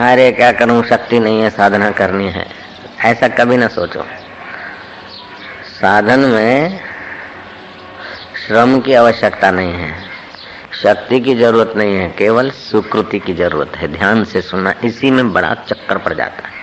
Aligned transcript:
अरे 0.00 0.32
क्या 0.32 0.52
करूँ? 0.52 0.84
शक्ति 0.84 1.18
नहीं 1.20 1.42
है, 1.42 1.50
साधना 1.50 1.90
करनी 1.90 2.28
है। 2.28 2.46
ऐसा 3.04 3.28
कभी 3.28 3.56
ना 3.56 3.68
सोचो। 3.68 4.06
साधन 5.80 6.20
में 6.20 6.80
श्रम 8.46 8.80
की 8.80 8.94
आवश्यकता 8.94 9.50
नहीं 9.50 9.72
है। 9.72 9.94
शक्ति 10.82 11.20
की 11.20 11.34
ज़रूरत 11.34 11.72
नहीं 11.76 11.96
है, 11.96 12.14
केवल 12.18 12.50
सुकृति 12.50 13.18
की 13.18 13.34
ज़रूरत 13.34 13.72
है। 13.76 13.88
ध्यान 13.88 14.24
से 14.24 14.40
सुनना, 14.40 14.74
इसी 14.84 15.10
में 15.10 15.32
बड़ा 15.32 15.54
चक्कर 15.54 15.98
पड़ 15.98 16.14
जाता 16.14 16.48
है। 16.48 16.54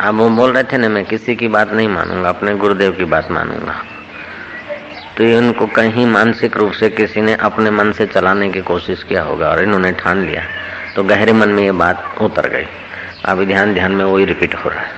अब 0.00 0.14
वो 0.14 0.28
बोल 0.28 0.52
रहे 0.52 0.62
थे 0.62 0.76
ना, 0.76 0.88
मैं 0.88 1.04
किसी 1.04 1.36
की 1.36 1.48
बात 1.48 1.72
नहीं 1.72 1.88
मानूँगा, 1.88 2.28
अपने 2.28 2.54
गुरुदेव 2.54 2.92
की 2.92 3.04
बात 3.04 3.30
मानूँगा। 3.30 3.84
तो 5.16 5.24
ये 5.24 5.36
उनको 5.36 5.66
कहीं 5.66 6.06
मानसिक 6.06 6.56
रूप 6.56 6.72
से 6.72 6.88
किसी 6.88 7.20
ने 7.20 7.34
अपने 7.34 7.70
मन 7.70 7.92
से 7.92 8.06
चलाने 8.06 8.50
की 8.50 8.60
कोशिश 8.60 9.02
किया 9.02 9.22
होगा 9.22 9.48
और 9.48 9.62
इन्होंने 9.62 9.92
ठान 9.92 10.26
लिया। 10.26 10.42
तो 10.96 11.04
गहरे 11.04 11.32
मन 11.32 11.48
में 11.48 11.62
ये 11.62 11.72
बात 11.72 12.16
उतर 12.20 12.48
गई। 12.48 12.66
अभी 13.24 13.46
ध्यान 13.46 13.74
ध्यान 13.74 13.92
में 13.92 14.04
वही 14.04 14.24
रिपीट 14.24 14.54
हो 14.54 14.70
रहा 14.70 14.80
है। 14.80 14.92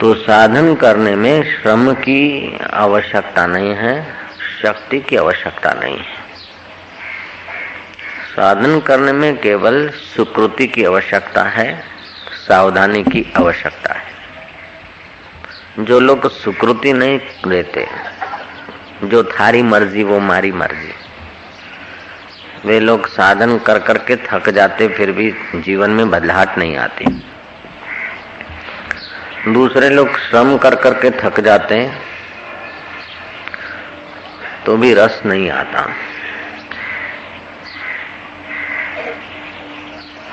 तो 0.00 0.14
साधन 0.14 0.74
करने 0.74 1.16
में 1.16 1.42
श्रम 1.42 1.94
की 1.94 2.58
आवश्यकता 2.72 3.46
नहीं 3.46 3.74
है, 3.74 4.14
शक्ति 4.62 5.00
की 5.00 5.16
आवश्यकता 5.16 5.72
नहीं 5.72 5.98
है। 5.98 6.22
साधन 8.36 8.80
करने 8.80 9.12
में 9.12 9.38
केवल 9.38 9.88
सुकृति 9.88 10.66
की 10.66 10.84
आवश्यकता 10.84 11.42
है, 11.42 11.84
सावधानी 12.48 13.02
की 13.02 13.32
आवश्यकता 13.36 13.94
है। 13.94 14.12
जो 15.78 16.00
लोग 16.00 16.30
सुकृति 16.30 16.92
नहीं 16.92 17.18
देते, 17.48 17.86
जो 19.04 19.24
थारी 19.24 19.62
मर्ज़ी, 19.62 20.02
वो 20.02 20.20
मारी 20.20 20.52
मर्ज़ी। 20.52 20.94
वे 22.64 22.80
लोग 22.80 23.06
साधन 23.06 23.58
कर 23.58 23.78
करके 23.78 24.16
थक 24.16 24.48
जाते, 24.50 24.88
फिर 24.88 25.12
भी 25.12 25.30
जीवन 25.54 25.90
में 25.90 26.10
बदलाहट 26.10 26.58
नहीं 26.58 26.76
आती। 26.76 27.04
दूसरे 29.48 29.88
लोग 29.88 30.18
श्रम 30.18 30.56
कर 30.58 30.74
करके 30.74 31.10
थक 31.10 31.40
जाते 31.40 31.74
हैं 31.74 32.00
तो 34.66 34.76
भी 34.76 34.94
रस 34.94 35.22
नहीं 35.26 35.50
आता। 35.50 35.88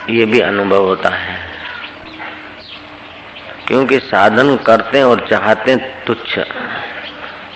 ये 0.09 0.25
भी 0.25 0.39
अनुभव 0.39 0.85
होता 0.85 1.09
है। 1.09 1.37
क्योंकि 3.67 3.99
साधन 3.99 4.55
करते 4.57 5.01
और 5.03 5.27
चाहते 5.29 5.75
तुच्छ, 5.75 6.39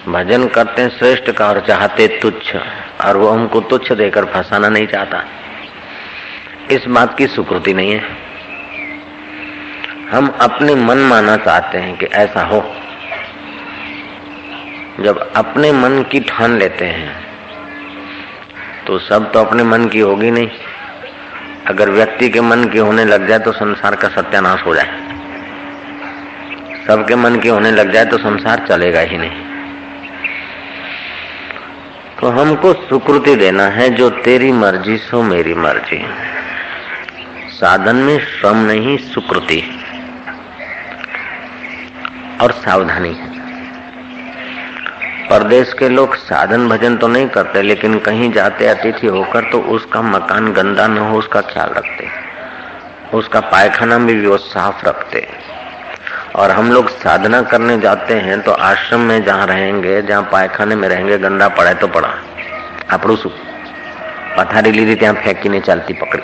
भजन 0.08 0.47
करते 0.47 0.89
श्रेष्ठ 0.89 1.31
का 1.31 1.47
और 1.47 1.59
चाहते 1.67 2.08
तुच्छ। 2.21 2.55
और 3.05 3.17
वो 3.17 3.29
हमको 3.29 3.59
तुच्छ 3.61 3.91
देकर 3.91 4.25
फंसाना 4.25 4.69
नहीं 4.69 4.87
चाहता। 4.87 5.23
इस 6.71 6.85
बात 6.87 7.17
की 7.17 7.27
सुकृति 7.27 7.73
नहीं 7.73 7.91
है। 7.91 8.01
हम 10.11 10.27
अपने 10.41 10.75
मन 10.75 10.97
माना 10.97 11.35
चाहते 11.37 11.77
हैं 11.77 11.97
कि 11.97 12.05
ऐसा 12.05 12.43
हो। 12.43 12.63
जब 14.99 15.19
अपने 15.35 15.71
मन 15.71 16.01
की 16.03 16.19
ठान 16.19 16.57
लेते 16.57 16.85
हैं 16.85 17.11
तो 18.87 18.97
सब 18.99 19.31
तो 19.31 19.39
अपने 19.39 19.63
मन 19.63 19.87
की 19.87 19.99
होगी 19.99 20.31
नहीं। 20.31 20.49
अगर 21.67 21.89
व्यक्ति 21.89 22.29
के 22.29 22.41
मन 22.41 22.65
की 22.65 22.77
होने 22.77 23.05
लग 23.05 23.27
जाए 23.27 23.39
तो 23.39 23.51
संसार 23.51 23.95
का 23.95 24.07
सत्यानाश 24.07 24.65
हो 24.65 24.75
जाए। 24.75 25.01
सबके 26.87 27.15
मन 27.15 27.39
की 27.39 27.49
होने 27.49 27.71
लग 27.71 27.91
जाए 27.91 28.05
तो 28.05 28.17
संसार 28.17 28.65
चलेगा 28.67 28.99
ही 28.99 29.17
नहीं। 29.17 29.52
तो 32.23 32.29
हमको 32.29 32.73
सुकृति 32.73 33.35
देना 33.35 33.63
है 33.63 33.89
जो 33.89 34.09
तेरी 34.09 34.52
मर्ज़ी 34.52 34.97
सो 34.97 35.23
मेरी 35.23 35.53
मर्ज़ी। 35.53 36.05
साधन 37.49 37.95
में 37.95 38.19
श्रम 38.19 38.57
नहीं, 38.57 38.97
सुकृति। 38.97 39.80
और 42.41 42.52
सावधानी 42.52 43.14
है। 43.14 43.27
परदेश 45.30 45.73
के 45.73 45.89
लोग 45.89 46.15
साधन 46.15 46.70
भजन 46.70 46.98
तो 46.98 47.08
नहीं 47.08 47.27
करते, 47.27 47.61
लेकिन 47.61 47.99
कहीं 47.99 48.31
जाते 48.31 48.67
अतिथि 48.67 49.08
होकर 49.08 49.52
तो 49.52 49.59
उसका 49.59 50.02
मकान 50.02 50.53
गंदा 50.53 50.87
न 50.87 50.98
हो, 50.98 51.19
उसका 51.19 51.42
ख्याल 51.42 51.69
रखते। 51.69 52.08
उसका 53.17 53.39
पायखाना 53.39 53.98
भी 53.98 54.27
वो 54.27 54.37
साफ़ 54.37 54.86
रखते। 54.86 55.42
और 56.36 56.51
हम 56.51 56.73
लोग 56.73 56.89
साधना 56.98 57.42
करने 57.51 57.79
जाते 57.79 58.14
हैं 58.20 58.40
तो 58.42 58.52
आश्रम 58.64 59.01
में 59.02 59.23
जहाँ 59.24 59.46
रहेंगे 59.46 60.01
जहाँ 60.02 60.23
पायखाने 60.33 60.77
में 60.77 60.89
रहेंगे 60.89 61.18
गंदा 61.18 61.48
पड़े 61.51 61.74
तो 61.74 61.89
पड़ा 61.89 62.11
આપણું 62.92 63.14
શું 63.23 63.33
પથારી 64.36 64.70
लीधी 64.77 64.95
ત્યાં 64.96 65.17
फेंकी 65.23 65.61
चलती 65.61 65.95
पकड़ी 65.95 66.23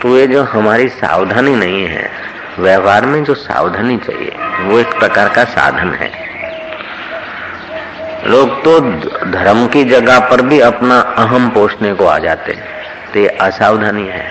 तो 0.00 0.10
ये 0.16 0.26
जो 0.26 0.42
हमारी 0.52 0.86
सावधानी 0.94 1.54
नहीं 1.54 1.84
है 1.86 2.04
व्यवहार 2.58 3.06
में 3.06 3.22
जो 3.24 3.34
सावधानी 3.40 3.96
चाहिए 3.98 4.30
वो 4.60 4.78
एक 4.78 4.92
प्रकार 4.98 5.28
का 5.28 5.44
साधन 5.54 5.90
है 5.94 6.10
लोग 8.26 8.54
तो 8.64 8.72
धर्म 9.32 9.66
की 9.66 9.84
जगह 9.86 10.18
पर 10.30 10.42
भी 10.48 10.60
अपना 10.62 10.98
अहम 11.18 11.48
पोषने 11.50 11.92
को 11.94 12.06
आ 12.06 12.18
जाते 12.26 12.52
हैं 12.52 12.68
तो 13.12 13.18
ये 13.20 13.28
असावधानी 13.42 14.06
है 14.08 14.26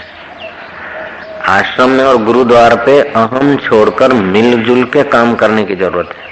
आश्रम 1.48 1.90
में 1.90 2.04
और 2.04 2.16
गुरुद्वार 2.16 2.76
पे 2.76 3.00
अहम 3.00 3.56
छोड़कर 3.56 4.12
मिलजुल 4.12 4.84
के 4.84 5.02
काम 5.02 5.34
करने 5.34 5.64
की 5.64 5.74
ज़रूरत 5.74 6.16
है। 6.18 6.24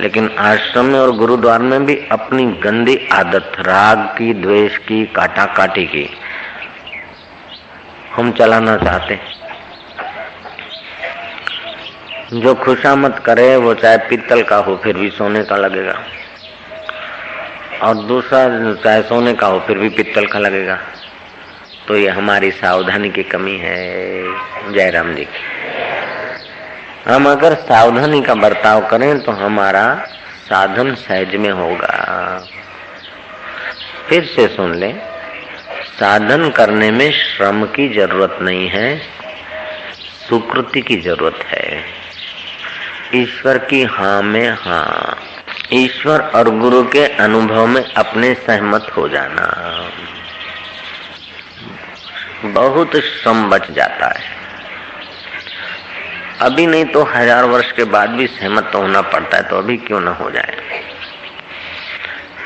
लेकिन 0.00 0.30
आश्रम 0.38 0.84
में 0.84 1.00
और 1.00 1.10
गुरुद्वार 1.10 1.58
में 1.58 1.86
भी 1.86 2.08
अपनी 2.12 2.44
गंदी 2.44 3.08
आदत, 3.12 3.52
राग 3.60 3.98
की, 3.98 4.34
द्वेष 4.34 4.76
की 4.76 5.06
काटा 5.06 5.44
काटी 5.44 5.84
की। 5.84 6.10
हम 8.16 8.32
चलाना 8.32 8.76
चाहते 8.76 9.14
हैं। 9.14 9.40
जो 12.40 12.54
खुशामत 12.54 13.22
करे, 13.26 13.56
वो 13.56 13.74
चाहे 13.74 13.96
पित्तल 13.96 14.42
का 14.42 14.56
हो, 14.56 14.80
फिर 14.84 14.96
भी 14.96 15.10
सोने 15.10 15.44
का 15.44 15.56
लगेगा। 15.56 16.02
और 17.82 17.94
दूसरा, 17.94 18.74
चाहे 18.74 19.02
सोने 19.02 19.34
का 19.34 19.46
हो, 19.46 19.60
फिर 19.60 19.78
भी 19.78 19.88
पित्तल 19.88 20.26
का 20.26 20.38
लगेगा। 20.38 20.78
तो 21.90 21.96
ये 21.96 22.08
हमारी 22.08 22.50
सावधानी 22.50 23.08
की 23.10 23.22
कमी 23.22 23.56
है। 23.58 24.22
जयराम 24.72 25.14
जी 25.14 25.24
की। 25.24 27.12
हम 27.12 27.30
अगर 27.30 27.54
सावधानी 27.54 28.22
का 28.22 28.34
बर्ताव 28.34 28.86
करें 28.88 29.20
तो 29.20 29.32
हमारा 29.32 29.82
साधन 30.44 30.94
सहज 30.94 31.34
में 31.34 31.50
होगा। 31.50 32.46
फिर 34.08 34.24
से 34.24 34.46
सुन 34.48 34.74
ले। 34.74 34.92
साधन 35.98 36.48
करने 36.50 36.90
में 36.90 37.10
श्रम 37.12 37.64
की 37.64 37.88
ज़रूरत 37.88 38.38
नहीं 38.42 38.68
है, 38.68 38.98
सुकृति 40.28 40.80
की 40.80 40.96
ज़रूरत 40.96 41.44
है। 41.46 41.82
ईश्वर 43.14 43.58
की 43.58 43.82
हाँ 43.82 44.22
में 44.22 44.48
हाँ। 44.50 45.18
ईश्वर 45.72 46.20
और 46.20 46.50
गुरु 46.58 46.82
के 46.82 47.06
अनुभव 47.06 47.66
में 47.66 47.84
अपने 47.84 48.34
सहमत 48.34 48.92
हो 48.96 49.08
जाना। 49.08 49.46
बहुत 52.44 52.96
श्रम 52.96 53.48
बच 53.50 53.70
जाता 53.70 54.06
है। 54.08 54.38
अभी 56.40 56.66
नहीं 56.66 56.84
तो 56.84 57.02
हज़ार 57.06 57.44
वर्ष 57.44 57.72
के 57.72 57.84
बाद 57.86 58.10
भी 58.10 58.26
सहमत 58.28 58.70
तो 58.72 58.80
होना 58.80 59.00
पड़ता 59.04 59.36
है 59.36 59.42
तो 59.42 59.56
अभी 59.56 59.76
क्यों 59.78 60.00
ना 60.00 60.10
हो 60.12 60.30
जाए? 60.30 60.56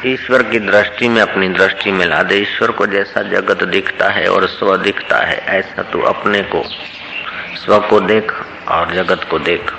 ईश्वर 0.06 0.43
की 0.43 0.59
दृष्टि 0.60 1.09
में 1.09 1.21
अपनी 1.22 1.49
दृष्टि 1.50 1.93
में 1.93 2.05
ला 2.06 2.22
दे। 2.22 2.37
ईश्वर 2.37 2.71
को 2.71 2.87
जैसा 2.87 3.22
जगत 3.31 3.62
दिखता 3.65 4.09
है 4.10 4.27
और 4.28 4.47
स्व 4.49 4.77
दिखता 4.77 5.19
है, 5.19 5.37
ऐसा 5.37 5.82
तू 5.82 6.00
अपने 6.05 6.43
को, 6.44 6.62
स्व 7.56 7.78
को 7.81 8.00
देख 8.03 8.32
और 8.69 8.94
जगत 8.94 9.26
को 9.31 9.38
देख। 9.38 9.72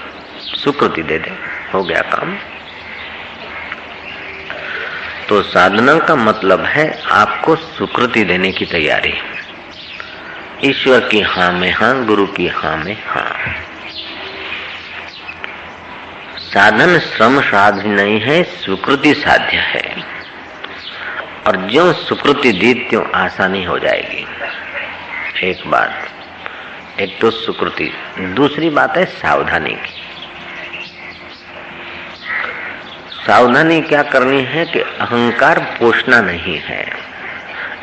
सुकृति 0.55 1.03
दे 1.03 1.17
दे, 1.19 1.31
हो 1.73 1.83
गया 1.83 2.01
काम। 2.09 2.35
तो 5.29 5.41
साधना 5.43 5.97
का 5.99 6.15
मतलब 6.15 6.65
है 6.65 6.91
आपको 7.11 7.55
सुकृति 7.55 8.23
देने 8.23 8.51
की 8.51 8.65
तैयारी। 8.65 9.13
ईश्वर 10.63 10.99
की 10.99 11.21
हाँ 11.21 11.51
में 11.51 11.73
हाँ 11.73 12.05
गुरु 12.05 12.27
की 12.27 12.47
हाँ 12.47 12.77
में 12.77 12.97
हाँ। 13.07 13.35
साधन 16.39 16.99
श्रम 16.99 17.41
साध्य 17.41 17.83
नहीं 17.83 18.21
है, 18.21 18.43
सुकृति 18.43 19.13
साध्य 19.13 19.57
है। 19.57 20.03
और 21.47 21.55
जो 21.55 21.93
सुकृति 21.93 22.51
दी, 22.51 22.73
त्यों 22.73 23.11
आसानी 23.11 23.63
हो 23.63 23.79
जाएगी। 23.79 24.27
एक 25.49 25.67
बात, 25.67 26.09
एक 26.99 27.19
तो 27.21 27.31
सुकृति, 27.31 27.93
दूसरी 28.19 28.69
बात 28.69 28.97
है 28.97 29.05
सावधानी 29.05 29.73
की। 29.73 30.01
सावधानी 33.27 33.81
क्या 33.81 34.03
करनी 34.03 34.41
है 34.41 34.65
कि 34.65 34.79
अहंकार 34.79 35.59
पोषना 35.59 36.21
नहीं 36.21 36.59
है। 36.59 37.14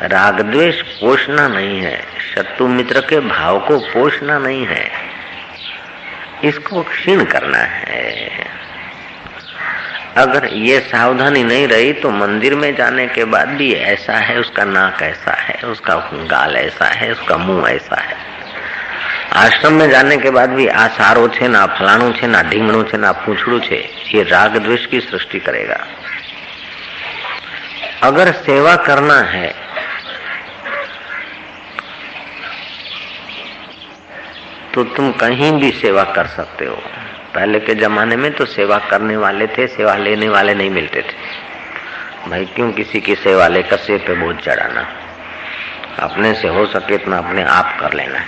राग 0.03 0.41
द्वेष 0.41 0.81
पोषना 0.81 1.47
नहीं 1.47 1.81
है 1.81 2.03
शत्रु 2.35 2.67
मित्र 2.67 3.01
के 3.01 3.19
भाव 3.19 3.59
को 3.59 3.79
पोषना 3.79 4.39
नहीं 4.39 4.65
है। 4.65 4.91
इसको 6.43 6.83
क्षीण 6.83 7.25
करना 7.25 7.57
है। 7.57 8.29
अगर 10.17 10.45
ये 10.53 10.79
सावधानी 10.79 11.43
नहीं 11.43 11.67
रही 11.67 11.93
तो 11.93 12.09
मंदिर 12.09 12.55
में 12.55 12.75
जाने 12.75 13.07
के 13.07 13.25
बाद 13.25 13.49
भी 13.49 13.73
ऐसा 13.73 14.13
है, 14.13 14.39
उसका 14.39 14.63
नाक 14.63 15.01
ऐसा 15.01 15.31
है, 15.31 15.55
उसका 15.63 15.95
गाल 16.13 16.55
ऐसा 16.55 16.85
है, 16.85 17.11
उसका 17.11 17.37
मुँह 17.37 17.69
ऐसा 17.69 18.01
है। 18.01 18.15
आश्रम 19.33 19.73
में 19.73 19.89
जाने 19.89 20.17
के 20.17 20.29
बाद 20.29 20.49
भी 20.49 20.67
आ 20.67 20.87
सारो 20.87 21.27
छे 21.27 21.47
ना, 21.47 21.65
फलाणु 21.65 22.11
छे 22.11 22.27
ना 22.27 22.41
ढींगणो 22.41 22.83
छे 22.83 22.97
ना, 22.97 23.11
पूछड़ू 23.11 23.59
छे, 23.59 23.89
ये 24.15 24.23
राग 24.23 24.57
द्वेष 24.57 24.85
की 24.85 24.99
सृष्टि 24.99 25.39
करेगा। 25.39 25.87
अगर 28.03 28.31
सेवा 28.31 28.75
करना 28.75 29.19
है 29.19 29.62
तो 34.73 34.83
तुम 34.83 35.11
कहीं 35.11 35.51
भी 35.51 35.71
सेवा 35.71 36.03
कर 36.03 36.27
सकते 36.27 36.65
हो। 36.65 36.83
पहले 37.35 37.59
के 37.59 37.75
जमाने 37.75 38.15
में 38.15 38.33
तो 38.33 38.45
सेवा 38.45 38.77
करने 38.77 39.17
वाले 39.17 39.47
थे, 39.47 39.67
सेवा 39.67 39.95
लेने 39.95 40.29
वाले 40.29 40.53
नहीं 40.53 40.69
मिलते 40.69 41.01
थे। 41.01 41.43
भाई, 42.29 42.45
क्यों 42.45 42.71
किसी 42.71 42.99
की 42.99 43.15
सेवा 43.15 43.47
लेकर 43.47 43.77
सिर 43.77 43.99
पे 43.99 44.13
बोझ 44.13 44.35
चढ़ाना? 44.35 44.87
अपने 45.99 46.33
से 46.33 46.47
हो 46.47 46.65
सके 46.65 46.95
इतना 46.95 47.17
अपने 47.17 47.43
आप 47.43 47.77
कर 47.79 47.93
लेना। 47.93 48.19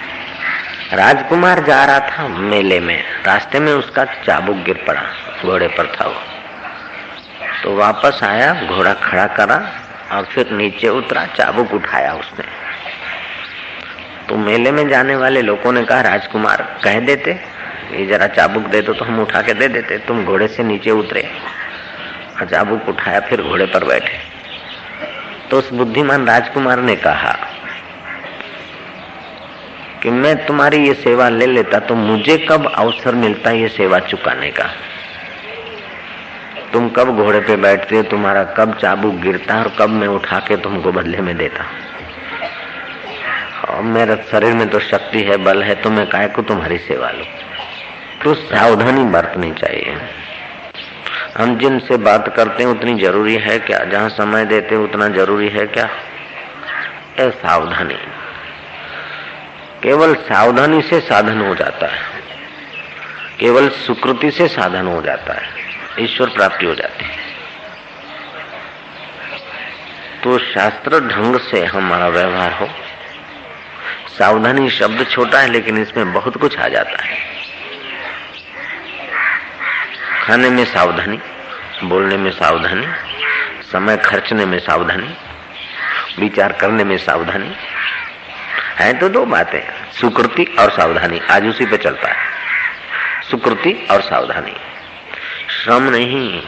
राजकुमार 0.93 1.63
जा 1.63 1.85
रहा 1.85 1.99
था 1.99 2.27
मेले 2.27 2.79
में। 2.79 3.03
रास्ते 3.25 3.59
में 3.59 3.73
उसका 3.73 4.05
चाबुक 4.05 4.55
गिर 4.55 4.85
पड़ा, 4.87 5.01
घोड़े 5.45 5.67
पर 5.67 5.87
था 5.87 6.05
वो। 6.05 6.21
तो 7.63 7.75
वापस 7.75 8.19
आया, 8.23 8.53
घोड़ा 8.53 8.93
खड़ा 8.93 9.27
करा 9.27 9.71
और 10.11 10.25
फिर 10.25 10.51
नीचे 10.51 10.89
उतरा, 10.89 11.25
चाबुक 11.25 11.73
उठाया 11.73 12.13
उसने। 12.13 12.54
तो 14.29 14.37
मेले 14.37 14.71
में 14.71 14.87
जाने 14.89 15.15
वाले 15.15 15.41
लोगों 15.41 15.71
ने 15.71 15.83
कहा, 15.83 16.01
राजकुमार, 16.01 16.61
कह 16.83 16.99
देते। 16.99 17.31
ये 17.91 18.05
जरा 18.05 18.27
चाबुक 18.27 18.63
दे 18.63 18.81
दो 18.81 18.93
तो 18.93 19.05
हम 19.05 19.19
उठा 19.21 19.41
के 19.41 19.53
दे 19.53 19.67
देते। 19.67 19.97
तुम 19.97 20.23
घोड़े 20.25 20.47
से 20.47 20.63
नीचे 20.63 20.91
उतरे 20.91 21.27
और 22.41 22.47
चाबुक 22.47 22.89
उठाया, 22.89 23.19
फिर 23.19 23.41
घोड़े 23.41 23.65
पर 23.65 23.83
बैठे। 23.83 24.17
तो 25.49 25.57
उस 25.57 25.73
बुद्धिमान 25.73 26.25
राजकुमार 26.27 26.79
ने 26.79 26.95
कहा, 26.95 27.37
कि 30.03 30.09
मैं 30.11 30.35
तुम्हारी 30.45 30.77
ये 30.87 30.93
सेवा 30.93 31.29
ले 31.29 31.45
लेता 31.45 31.79
तो 31.79 31.95
मुझे 31.95 32.37
कब 32.49 32.65
अवसर 32.67 33.15
मिलता 33.15 33.51
ये 33.51 33.67
सेवा 33.67 33.99
चुकाने 33.99 34.49
का? 34.51 34.69
तुम 36.73 36.89
कब 36.89 37.15
घोड़े 37.15 37.39
पे 37.39 37.55
बैठते 37.55 37.95
हो, 37.95 38.03
तुम्हारा 38.03 38.43
कब 38.43 38.73
चाबुक 38.73 39.15
गिरता 39.15 39.59
और 39.59 39.75
कब 39.79 39.89
मैं 39.89 40.07
उठा 40.07 40.39
के 40.39 40.57
तुमको 40.57 40.91
बदले 40.91 41.17
में 41.17 41.35
देता? 41.37 41.63
और 41.63 41.94
मेरे 43.71 44.15
शरीर 44.31 44.53
में 44.53 44.69
तो 44.69 44.79
शक्ति 44.79 45.23
है, 45.23 45.37
बल 45.37 45.63
है 45.63 45.75
तो 45.75 45.89
मैं 45.89 46.09
काय 46.09 46.27
को 46.27 46.41
तुम्हारी 46.41 46.77
सेवा 46.77 47.09
लू? 47.09 47.23
तो 48.23 48.33
सावधानी 48.33 49.03
बरतनी 49.03 49.51
चाहिए। 49.51 49.97
हम 51.37 51.57
जिनसे 51.57 51.97
बात 51.97 52.33
करते 52.35 52.63
हैं, 52.63 52.69
उतनी 52.69 53.01
ज़रूरी 53.01 53.35
है 53.35 53.59
क्या? 53.59 53.79
जहाँ 53.79 54.09
समय 54.09 54.45
देते 54.45 54.75
उतना 54.75 55.07
ज़रूरी 55.07 55.49
है 55.49 55.65
क्या? 55.67 55.89
ए, 57.19 57.29
सावधानी। 57.29 57.97
केवल 59.83 60.15
सावधानी 60.15 60.81
से 60.81 60.99
साधन 60.99 61.41
हो 61.41 61.55
जाता 61.55 61.87
है। 61.87 61.99
केवल 63.39 63.69
सुकृति 63.69 64.31
से 64.31 64.47
साधन 64.47 64.87
हो 64.87 65.01
जाता 65.01 65.33
है। 65.33 65.49
ईश्वर 65.99 66.27
प्राप्ति 66.27 66.65
हो 66.65 66.75
जाती 66.75 67.05
है। 67.05 67.17
तो 70.23 70.37
शास्त्र 70.37 70.99
ढंग 70.99 71.39
से 71.39 71.65
हमारा 71.65 72.07
व्यवहार 72.07 72.51
हो। 72.51 72.69
सावधानी 74.19 74.69
शब्द 74.69 75.07
छोटा 75.11 75.39
है, 75.39 75.47
लेकिन 75.47 75.81
इसमें 75.81 76.13
बहुत 76.13 76.37
कुछ 76.37 76.57
आ 76.57 76.67
जाता 76.67 77.03
है। 77.03 77.17
खाने 80.23 80.49
में 80.49 80.65
सावधानी, 80.65 81.19
बोलने 81.83 82.17
में 82.17 82.31
सावधानी, 82.31 82.87
समय 83.71 83.97
खर्चने 83.97 84.45
में 84.45 84.59
सावधानी, 84.59 85.13
विचार 86.19 86.51
करने 86.51 86.83
में 86.83 86.97
सावधानी, 86.97 87.55
है 88.79 88.93
तो 88.93 89.09
दो 89.09 89.25
बातें, 89.25 89.91
सुकृति 89.91 90.55
और 90.59 90.69
सावधानी, 90.71 91.21
आज 91.31 91.45
उसी 91.45 91.65
पे 91.65 91.77
चलता 91.77 92.07
है। 92.07 92.15
सुकृति 93.31 93.87
और 93.91 94.01
सावधानी। 94.01 94.55
श्रम 95.49 95.83
नहीं। 95.83 96.41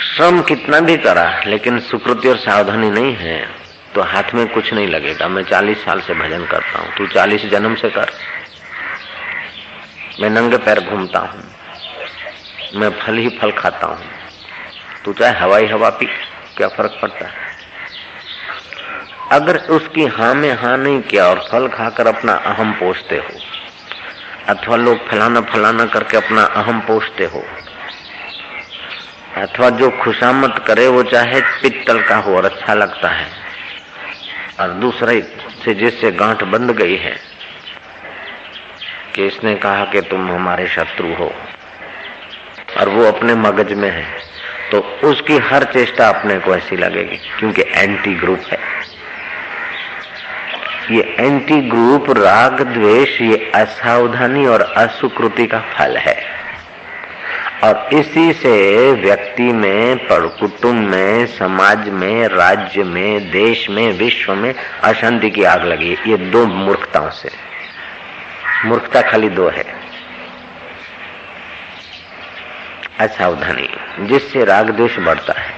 श्रम 0.00 0.42
कितना 0.42 0.80
भी 0.80 0.96
करा, 0.96 1.40
लेकिन 1.46 1.80
सुकृति 1.80 2.28
और 2.28 2.36
सावधानी 2.36 2.90
नहीं 2.90 3.16
है। 3.16 3.61
तो 3.94 4.02
हाथ 4.02 4.34
में 4.34 4.46
कुछ 4.48 4.72
नहीं 4.72 4.88
लगेगा। 4.88 5.28
मैं 5.28 5.42
चालीस 5.44 5.84
साल 5.84 6.00
से 6.00 6.14
भजन 6.14 6.44
करता 6.46 6.78
हूँ। 6.78 6.94
तू 6.96 7.06
चालीस 7.06 7.44
जन्म 7.46 7.74
से 7.74 7.88
कर। 7.90 8.10
मैं 10.20 10.30
नंगे 10.30 10.56
पैर 10.58 10.80
घूमता 10.80 11.18
हूँ। 11.18 11.42
मैं 12.74 12.90
फल 13.00 13.16
ही 13.16 13.28
फल 13.38 13.50
खाता 13.52 13.86
हूँ। 13.86 14.10
तू 15.04 15.12
चाहे 15.12 15.38
हवाई 15.38 15.66
हवा 15.66 15.90
पी, 15.90 16.06
क्या 16.56 16.68
फ़र्क 16.68 16.98
पड़ता 17.02 17.26
है? 17.26 17.50
अगर 19.32 19.56
उसकी 19.70 20.04
हाँ 20.06 20.34
में 20.34 20.52
हाँ 20.52 20.76
नहीं 20.76 21.00
किया 21.00 21.26
और 21.26 21.38
फल 21.50 21.68
खाकर 21.68 22.06
अपना 22.06 22.32
अहम 22.46 22.72
पोषते 22.72 23.16
हो, 23.16 23.34
अथवा 24.48 24.76
लोग 24.76 25.06
फलाना 25.08 25.40
फलाना 25.42 25.84
करके 25.86 26.16
अपना 26.16 26.42
अहम 26.54 26.80
पोषते 26.80 27.24
हो, 27.24 27.42
अथवा 29.36 29.70
जो 29.70 29.90
खुशामत 30.02 30.64
करे 30.66 30.86
वो 30.88 31.02
चाहे 31.02 31.40
पित्तल 31.62 32.02
का 32.02 32.16
हो 32.16 32.36
और 32.36 32.44
अच्छा 32.44 32.74
लगता 32.74 33.08
है 33.08 33.30
और 34.62 34.72
दूसरे 34.80 35.20
से 35.64 35.74
जिससे 35.74 36.10
गांठ 36.14 36.42
बंध 36.46 36.70
गई 36.72 36.96
है, 36.96 37.14
कि 39.14 39.26
इसने 39.26 39.54
कहा 39.56 39.84
कि 39.84 40.00
तुम 40.02 40.30
हमारे 40.30 40.66
शत्रु 40.68 41.14
हो, 41.14 41.32
और 42.80 42.88
वो 42.88 43.04
अपने 43.06 43.34
मगज 43.36 43.72
में 43.74 43.90
है 43.90 44.06
तो 44.70 44.78
उसकी 45.04 45.36
हर 45.44 45.64
चेष्टा 45.72 46.08
अपने 46.08 46.38
को 46.38 46.54
ऐसी 46.54 46.76
लगेगी, 46.76 47.16
क्योंकि 47.38 47.62
एंटी 47.62 48.14
ग्रुप 48.14 48.42
है। 48.46 48.58
ये 50.90 51.02
एंटी 51.18 51.60
ग्रुप 51.62 52.10
राग, 52.18 52.60
द्वेष, 52.68 53.20
ये 53.22 53.50
असावधानी 53.54 54.46
और 54.46 54.62
असुकृति 54.62 55.46
का 55.46 55.60
फल 55.72 55.96
है। 55.98 56.16
और 57.64 57.88
इसी 57.92 58.32
से 58.32 58.92
व्यक्ति 58.92 59.42
में 59.42 59.96
कुटुंब 60.12 60.88
में, 60.90 61.26
समाज 61.26 61.88
में, 61.88 62.28
राज्य 62.28 62.84
में, 62.84 63.30
देश 63.30 63.70
में, 63.70 63.92
विश्व 63.92 64.34
में 64.34 64.54
अशांति 64.84 65.30
की 65.30 65.44
आग 65.44 65.64
लगी। 65.64 65.98
ये 66.06 66.16
दो 66.16 66.46
मूर्खताओं 66.46 67.10
से। 67.10 67.30
मूर्खता 68.64 69.02
खाली 69.02 69.28
दो 69.28 69.48
है। 69.48 69.64
असावधानी, 73.00 73.68
जिससे 74.00 74.44
राग 74.44 74.70
द्वेष 74.70 74.98
बढ़ता 74.98 75.40
है। 75.40 75.52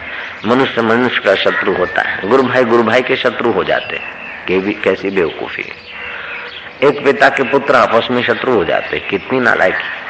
मनुष्य 0.47 0.83
मनुष्य 0.83 1.21
का 1.25 1.35
शत्रु 1.35 1.73
होता 1.73 2.03
है। 2.03 2.29
गुरु 2.29 2.43
भाई 2.43 2.65
गुरु 2.65 2.83
भाई 2.83 3.03
के 3.03 3.17
शत्रु 3.17 3.50
हो 3.50 3.65
जाते 3.65 3.97
हैं। 3.97 4.35
कैसी 4.75 5.11
बेवकूफ़ी। 5.11 5.64
एक 6.83 7.05
पिता 7.05 7.28
के 7.28 7.43
पुत्र 7.43 7.75
आपस 7.75 8.09
में 8.11 8.23
शत्रु 8.23 8.52
हो 8.52 8.64
जाते 8.64 9.00
कितनी 9.00 9.40
नालायकी। 9.40 10.03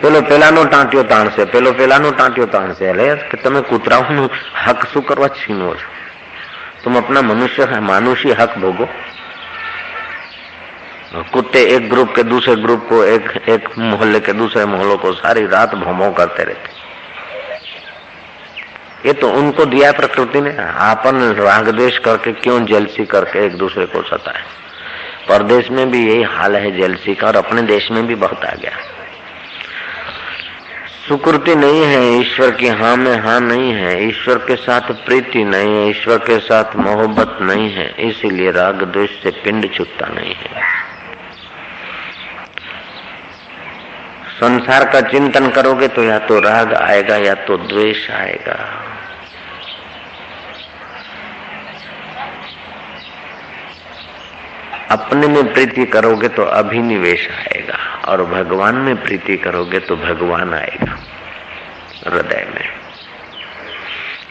પેલો 0.00 0.22
પેલાનો 0.24 0.64
ટાંટ્યો 0.64 1.04
તાણશે 1.06 1.46
પેલો 1.48 1.74
પેલાનો 1.74 2.12
ટાંટ્યો 2.12 2.46
તાણશે 2.48 2.84
એટલે 2.86 3.10
કે 3.28 3.36
તમે 3.38 3.62
કૂતરાઓનું 3.64 4.30
હક 4.62 4.80
શું 4.86 5.02
કરવા 5.02 5.28
છીનો 5.36 5.74
છો 5.74 5.94
तुम 6.84 6.96
अपना 6.96 7.20
मनुष्य 7.22 7.80
मानुषी 7.82 8.30
हक 8.32 8.56
भोगो 8.58 8.86
कुत्ते 11.32 11.62
एक 11.66 11.88
ग्रुप 11.90 12.12
के 12.16 12.22
दूसरे 12.24 12.54
ग्रुप 12.56 12.86
को 12.88 13.02
एक 13.06 13.30
एक 13.48 13.68
मोहल्ले 13.80 14.20
के 14.20 14.32
दूसरे 14.34 14.64
मोहल्लों 14.66 14.96
को 14.98 15.12
सारी 15.14 15.46
रात 15.46 15.74
भोमो 15.76 16.10
करते 16.12 16.44
रहते 16.44 16.82
ये 19.04 19.12
तो 19.14 19.30
उनको 19.32 19.64
दिया 19.66 19.92
प्रकृति 19.92 20.40
ने 20.40 20.52
आपन 20.84 21.22
राग 21.38 21.68
देश 21.76 21.98
करके 22.04 22.32
क्यों 22.38 22.58
जेलसी 22.66 23.04
करके 23.06 23.44
एक 23.46 23.56
दूसरे 23.58 23.86
को 23.86 24.02
सताए 24.04 24.42
परदेश 25.28 25.70
में 25.70 25.90
भी 25.90 26.06
यही 26.06 26.22
हाल 26.30 26.56
है 26.56 26.70
जेलसी 26.76 27.14
का 27.14 27.26
और 27.26 27.36
अपने 27.36 27.62
देश 27.66 27.90
में 27.90 28.06
भी 28.06 28.14
बहुत 28.16 28.44
आ 28.44 28.54
गया 28.56 28.76
सुकृति 31.09 31.55
नहीं 31.55 31.85
है, 31.85 32.19
ईश्वर 32.19 32.51
की 32.51 32.67
हाँ 32.67 32.95
में 32.97 33.15
हाँ 33.19 33.39
नहीं 33.39 33.73
है, 33.73 34.07
ईश्वर 34.07 34.37
के 34.37 34.55
साथ 34.55 34.81
प्रीति 34.81 35.43
नहीं 35.43 35.75
है, 35.75 35.89
ईश्वर 35.89 36.17
के 36.17 36.39
साथ 36.39 36.75
मोहब्बत 36.75 37.37
नहीं 37.41 37.73
है, 37.73 37.87
इसीलिए 38.09 38.51
राग 38.51 38.83
द्वेष 38.83 39.23
से 39.23 39.31
पिंड 39.31 39.73
छुटता 39.73 40.07
नहीं 40.07 40.35
है। 40.35 40.61
संसार 44.39 44.89
का 44.89 45.01
चिंतन 45.01 45.49
करोगे 45.49 45.87
तो 45.87 46.03
या 46.03 46.19
तो 46.19 46.39
राग 46.39 46.73
आएगा, 46.73 47.15
या 47.15 47.33
तो 47.33 47.57
द्वेष 47.57 48.11
आएगा। 48.11 48.59
अपने 54.91 55.27
में 55.27 55.53
प्रीति 55.53 55.85
करोगे 55.85 56.27
तो 56.27 56.43
अभिनिवेश 56.43 57.29
आएगा। 57.31 57.98
और 58.09 58.23
भगवान 58.23 58.75
में 58.75 59.03
प्रीति 59.03 59.37
करोगे 59.37 59.79
तो 59.79 59.95
भगवान 59.95 60.53
आएगा 60.53 60.99
हृदय 62.07 62.47
में। 62.55 62.69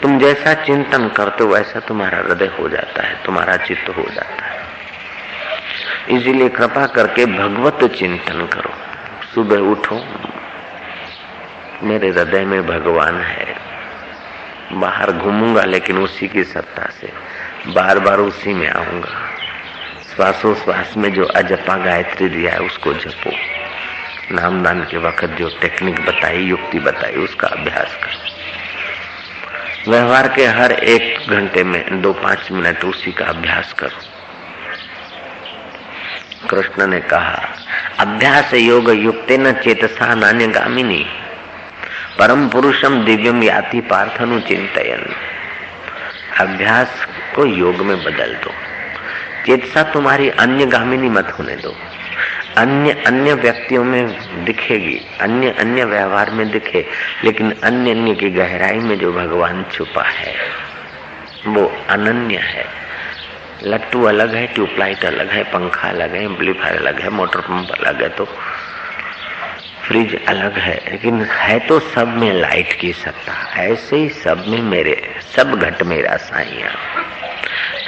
तुम 0.02 0.18
जैसा 0.18 0.54
चिंतन 0.54 1.08
करते 1.08 1.44
हो, 1.44 1.50
वैसा 1.50 1.80
तुम्हारा 1.80 2.18
हृदय 2.18 2.47
हो 2.47 2.68
जाता 2.68 3.06
है, 3.06 3.25
तुम्हारा 3.25 3.56
चित्त 3.56 3.88
हो 3.88 4.02
जाता 4.02 4.47
है। 4.47 4.61
इसीलिए 6.11 6.49
कृपा 6.49 6.87
करके 6.87 7.26
भगवत 7.26 7.92
चिंतन 7.92 8.47
करो। 8.47 8.73
सुबह 9.35 9.58
उठो, 9.58 10.04
मेरे 11.82 12.08
हृदय 12.08 12.44
में 12.44 12.66
भगवान 12.66 13.20
है। 13.20 13.56
बाहर 14.73 15.12
घूमूँगा, 15.12 15.62
लेकिन 15.62 15.99
उसी 15.99 16.28
की 16.28 16.44
सत्ता 16.44 16.87
से। 17.00 17.12
बार 17.73 17.99
बार 17.99 18.18
उसी 18.18 18.54
में 18.54 18.68
आऊँगा। 18.68 19.30
श्वासोश्वास 20.14 20.94
में 20.97 21.12
जो 21.12 21.25
अजपा 21.25 21.76
गायत्री 21.76 22.28
दिया 22.28 22.52
है, 22.52 22.58
उसको 22.58 22.92
जपो। 22.92 23.58
नामदान 24.32 24.80
के 24.80 24.97
वक्त 24.97 25.25
जो 25.25 25.49
टेक्निक 25.61 26.00
बताई, 26.00 26.38
युक्ति 26.38 26.78
बताई, 26.78 27.12
उसका 27.12 27.49
अभ्यास 27.49 27.94
करो 27.94 28.28
व्यवहार 29.90 30.28
के 30.28 30.47
हर 30.47 30.73
एक 30.73 31.30
घंटे 31.30 31.64
में 31.64 32.02
दो 32.02 32.12
पाँच 32.12 32.52
मिनट 32.52 32.85
उसी 32.85 33.12
का 33.12 33.25
अभ्यास 33.25 33.73
करो। 33.73 33.99
कृष्ण 36.49 36.87
ने 36.87 37.00
कहा, 37.00 37.49
अभ्यास 37.99 38.54
योग 38.54 38.90
युक्त 38.90 39.32
न 39.32 39.52
चेतसा 39.52 40.14
नान्य 40.14 40.47
गामिनी। 40.47 41.06
परम 42.18 42.49
पुरुषम 42.49 43.04
दिव्यम 43.04 43.42
याति 43.42 43.80
पार्थनु 43.80 44.40
चिंतन 44.40 45.14
अभ्यास 46.40 47.06
को 47.35 47.47
योग 47.47 47.76
में 47.76 48.04
बदल 48.04 48.35
दो। 48.35 48.50
चेतसा 49.47 49.82
तुम्हारी 49.82 50.28
अन्य 50.28 50.66
गामिनी 50.66 51.08
मत 51.08 51.37
होने 51.38 51.56
दो। 51.56 51.76
अन्य 52.59 52.93
अन्य 53.07 53.35
व्यक्तियों 53.35 53.85
में 53.85 54.45
दिखेगी, 54.45 55.00
अन्य 55.21 55.50
अन्य 55.50 55.85
व्यवहार 55.85 56.31
में 56.31 56.50
दिखे, 56.50 56.87
लेकिन 57.25 57.53
अन्य 57.65 57.91
अन्य 57.91 58.15
की 58.15 58.31
गहराई 58.31 58.79
में 58.79 58.99
जो 58.99 59.12
भगवान 59.12 59.65
छुपा 59.73 60.03
है, 60.03 60.35
वो 61.47 61.73
अनन्य 61.91 62.37
है। 62.37 62.65
लट्टू 63.62 64.03
अलग 64.03 64.35
है, 64.35 64.47
ट्यूबलाइट 64.47 65.05
अलग 65.05 65.31
है, 65.31 65.45
पंखा 65.45 65.88
अलग 65.88 66.15
है, 66.15 66.25
एम्पलीफायर 66.25 66.77
अलग 66.77 67.00
है, 67.00 67.11
मोटर 67.11 67.41
पंप 67.41 67.71
अलग 67.71 68.03
है 68.03 68.09
तो 68.09 68.25
फ्रिज 69.83 70.27
अलग 70.29 70.59
है, 70.59 70.83
लेकिन 70.91 71.23
है 71.23 71.59
तो 71.59 71.81
सब 71.81 72.09
में 72.09 72.33
लाइट 72.33 72.73
की 72.73 72.93
सत्ता, 72.93 73.61
ऐसे 73.61 73.97
ही 73.97 74.09
सब 74.09 74.45
में 74.49 74.62
मेरे, 74.62 75.15
सब 75.37 75.55
घट 75.55 75.83
मेरा 75.83 76.17
साइया। 76.17 76.71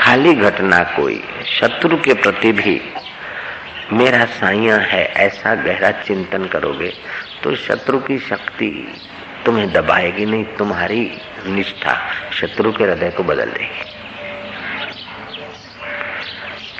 खाली 0.01 0.35
घटना 0.35 0.83
कोई, 0.83 1.23
शत्रु 1.47 1.97
के 1.97 2.15
प्रति 2.15 2.53
भी 2.53 2.81
मेरा 3.93 4.25
साइया 4.25 4.77
है, 4.77 5.05
ऐसा 5.05 5.55
गहरा 5.55 5.91
चिंतन 5.91 6.45
करोगे 6.45 6.93
तो 7.43 7.55
शत्रु 7.57 7.99
की 7.99 8.19
शक्ति 8.19 8.69
तुम्हें 9.47 9.73
दबाएगी, 9.73 10.27
नहीं 10.27 10.45
तुम्हारी 10.59 11.11
निष्ठा 11.47 11.95
शत्रु 12.33 12.73
के 12.73 12.85
हृदय 12.85 13.11
को 13.11 13.23
बदल 13.23 13.51
देगी। 13.51 13.89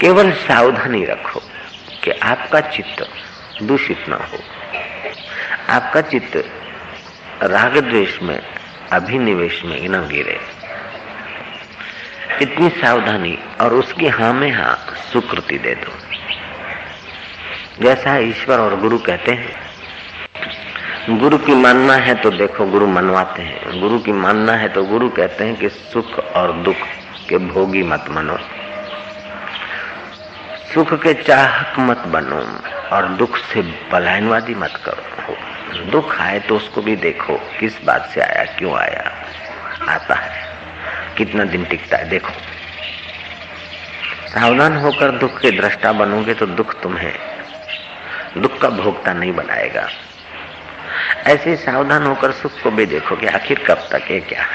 केवल 0.01 0.33
सावधानी 0.33 1.05
रखो 1.05 1.41
कि 2.05 2.11
आपका 2.11 2.61
चित्त 2.61 3.07
दूषित 3.63 4.09
ना 4.09 4.17
हो। 4.17 4.39
आपका 5.69 6.01
चित्त 6.01 6.37
राग 7.43 7.79
द्वेष 7.79 8.23
में, 8.23 8.41
अभिनिवेश 8.93 9.63
में 9.65 9.89
न 9.89 10.07
गिरे। 10.09 10.39
इतनी 12.43 12.69
सावधानी 12.71 13.39
और 13.61 13.75
उसकी 13.75 14.09
हाँ 14.09 14.33
में 14.33 14.51
हाँ 14.53 14.75
सुकृति 15.13 15.59
दे 15.59 15.75
दो। 15.75 15.93
जैसा 17.83 18.17
ईश्वर 18.19 18.59
और 18.59 18.81
गुरु 18.81 18.99
कहते 18.99 19.33
हैं। 19.33 21.19
गुरु 21.19 21.39
की 21.39 21.55
मानना 21.55 21.95
है 21.95 22.15
तो 22.15 22.31
देखो 22.31 22.67
गुरु 22.67 22.87
मनवाते 22.87 23.43
हैं। 23.43 23.81
गुरु 23.81 23.99
की 23.99 24.13
मानना 24.13 24.53
है 24.53 24.69
तो 24.69 24.85
गुरु 24.85 25.09
कहते 25.09 25.45
हैं 25.45 25.57
कि 25.57 25.69
सुख 25.69 26.19
और 26.19 26.53
दुख 26.53 26.77
के 27.29 27.39
भोगी 27.39 27.83
मत 27.83 28.05
मनो। 28.11 28.39
सुख 30.75 31.03
के 31.03 31.15
चाहक 31.15 31.79
मत 31.79 31.99
बनो 31.99 32.43
और 32.97 33.07
दुख 33.07 33.37
से 33.37 33.63
पलायनवादी 33.63 34.55
मत 34.55 34.73
करो। 34.85 35.37
दुख 35.91 36.21
आए 36.21 36.39
तो 36.41 36.57
उसको 36.57 36.83
भी 36.83 36.97
देखो 36.97 37.41
किस 37.61 37.85
बात 37.85 38.11
से 38.15 38.21
आया, 38.21 38.45
क्यों 38.45 38.75
आया। 38.75 39.13
आता 39.89 40.15
है। 40.15 40.45
कितना 41.17 41.45
दिन 41.45 41.65
टिकता 41.65 41.97
है, 41.97 42.09
देखो। 42.09 42.33
सावधान 44.29 44.77
होकर 44.77 45.11
दुख 45.11 45.41
के 45.41 45.51
दृष्टा 45.51 45.93
बनोगे 45.93 46.35
तो 46.35 46.47
दुख 46.47 46.83
तुम्हें 46.83 47.40
दुख 48.37 48.61
का 48.61 48.69
भोगता 48.71 49.13
नहीं 49.13 49.33
बनाएगा। 49.33 49.89
ऐसे 51.27 51.57
सावधान 51.57 52.07
होकर 52.07 52.33
सुख 52.33 52.53
को 52.63 52.71
भी 52.71 52.87
देखो 52.87 53.17
कि 53.17 53.27
आखिर 53.27 53.65
कब 53.67 53.89
तक 53.93 54.11
है 54.11 54.21
क्या 54.21 54.47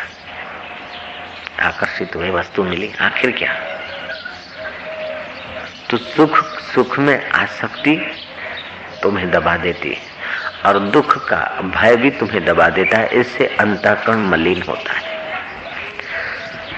आकर्षित 1.62 2.16
हुए 2.16 2.30
वस्तु 2.30 2.64
मिली, 2.64 2.92
आखिर 3.02 3.32
क्या 3.32 3.54
तो 5.90 5.98
सुख 5.98 6.38
सुख 6.66 6.98
में 7.00 7.30
आसक्ति 7.32 7.96
तुम्हें 9.04 9.30
दबा 9.32 9.56
देती 9.58 9.98
और 10.66 10.80
दुख 10.80 11.18
का 11.30 11.42
भय 11.76 11.96
भी 11.96 12.10
तुम्हें 12.12 12.44
दबा 12.46 12.70
देता 12.70 12.98
है, 12.98 13.08
इससे 13.10 13.46
अंतःकरण 13.60 14.26
मलिन 14.30 14.62
होता 14.62 14.94
है। 14.94 15.04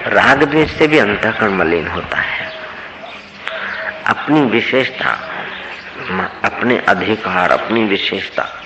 राग 0.08 0.42
द्वेष 0.42 0.76
से 0.78 0.86
भी 0.86 0.98
अंतःकरण 0.98 1.54
मलिन 1.54 1.86
होता 1.86 2.18
है। 2.18 2.46
अपनी 4.06 4.40
विशेषता 4.42 5.16
अपने 6.44 6.78
अधिकार, 6.78 7.50
अपनी 7.50 7.84
विशेषता, 7.84 8.64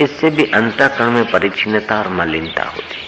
इससे 0.00 0.30
भी 0.30 0.44
अंतःकरण 0.44 1.10
में 1.10 1.30
परिचिनता 1.30 1.98
और 1.98 2.08
मलिनता 2.08 2.62
होती 2.62 3.02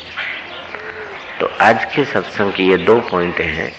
तो 1.41 1.47
आज 1.61 1.85
के 1.85 2.05
सत्संग 2.05 2.53
की 2.53 2.71
ये 2.71 2.77
दो 2.77 3.01
पॉइंट 3.01 3.41
हैं। 3.41 3.73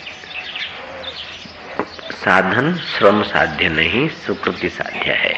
साधन, 2.12 2.76
श्रम 2.76 3.24
साध्य 3.24 3.70
नहीं, 3.70 4.10
सुकृति 4.10 4.70
साध्य 4.70 5.12
है। 5.12 5.34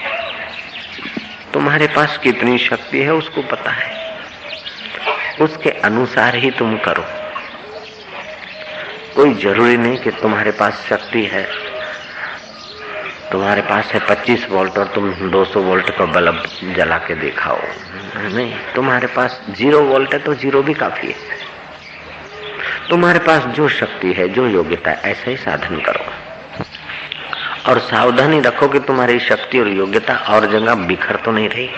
तुम्हारे 1.53 1.88
पास 1.88 2.17
कितनी 2.17 2.57
शक्ति 2.57 3.00
है 3.00 3.13
उसको 3.13 3.41
पता 3.41 3.71
है। 3.71 4.19
उसके 5.41 5.69
अनुसार 5.69 6.36
ही 6.36 6.51
तुम 6.51 6.77
करो। 6.77 7.05
कोई 9.15 9.33
ज़रूरी 9.33 9.77
नहीं 9.77 9.98
कि 9.98 10.12
तुम्हारे 10.12 10.51
पास 10.51 10.86
शक्ति 10.89 11.25
है। 11.25 11.70
तुम्हारे 13.31 13.61
पास 13.61 13.85
है 13.85 14.00
25 14.00 14.50
वोल्ट 14.50 14.77
और 14.77 14.85
तुम 14.85 15.13
200 15.31 15.61
वोल्ट 15.61 15.89
का 15.89 16.05
बल्ब 16.05 16.43
जला 16.75 16.97
के 16.97 17.15
दिखाओ 17.15 17.59
नहीं, 18.33 18.53
तुम्हारे 18.75 19.07
पास 19.07 19.41
ज़ीरो 19.50 19.81
वोल्ट 19.81 20.13
है 20.13 20.19
तो 20.19 20.33
ज़ीरो 20.33 20.63
भी 20.63 20.73
काफ़ी 20.73 21.07
है। 21.07 21.15
तुम्हारे 22.89 23.19
पास 23.19 23.45
जो 23.45 23.67
शक्ति 23.69 24.13
है, 24.13 24.29
जो 24.29 24.47
योग्यता 24.47 24.91
है, 24.91 25.01
ऐसा 25.01 25.29
ही 25.29 25.38
साधन 25.38 25.79
करो। 25.79 26.05
और 27.71 27.79
सावधानी 27.79 28.39
रखो 28.39 28.67
कि 28.67 28.79
तुम्हारी 28.79 29.19
शक्ति 29.19 29.59
और 29.59 29.67
योग्यता 29.67 30.15
और 30.15 30.45
जगह 30.51 30.75
बिखर 30.75 31.15
तो 31.15 31.31
नहीं 31.31 31.50
रही। 31.50 31.69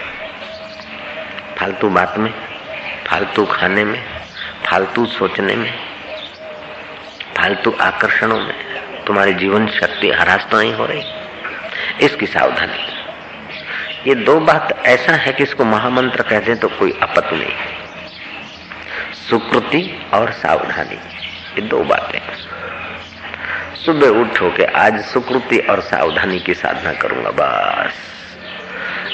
फालतू 1.59 1.89
बात 1.89 2.17
में, 2.17 2.33
फालतू 3.07 3.45
खाने 3.45 3.83
में, 3.83 4.03
फालतू 4.65 5.05
सोचने 5.05 5.55
में, 5.55 5.73
फालतू 7.37 7.71
आकर्षणों 7.81 8.39
में 8.39 8.53
तुम्हारी 9.07 9.33
जीवन 9.33 9.67
शक्ति 9.67 10.11
हरास 10.11 10.47
तो 10.51 10.57
नहीं 10.57 10.73
हो 10.73 10.85
रही। 10.85 11.22
इसकी 12.01 12.25
सावधानी 12.25 14.09
ये 14.09 14.15
दो 14.15 14.39
बात 14.39 14.83
ऐसा 14.85 15.11
है 15.11 15.31
कि 15.33 15.43
इसको 15.43 15.65
महामंत्र 15.65 16.23
कहते 16.23 16.51
हैं 16.51 16.59
तो 16.59 16.67
कोई 16.69 16.93
आपत्ति 17.01 17.35
नहीं। 17.35 17.53
सुकृति 19.29 19.81
और 20.13 20.31
सावधानी, 20.31 20.95
ये 21.55 21.61
दो 21.61 21.83
बातें 21.83 22.19
सुबह 23.75 24.07
उठो 24.07 24.49
के 24.49 24.63
आज 24.63 24.99
सुकृति 25.05 25.57
और 25.57 25.81
सावधानी 25.81 26.39
की 26.39 26.53
साधना 26.53 26.93
करूँगा, 26.93 27.31
बस। 27.31 27.93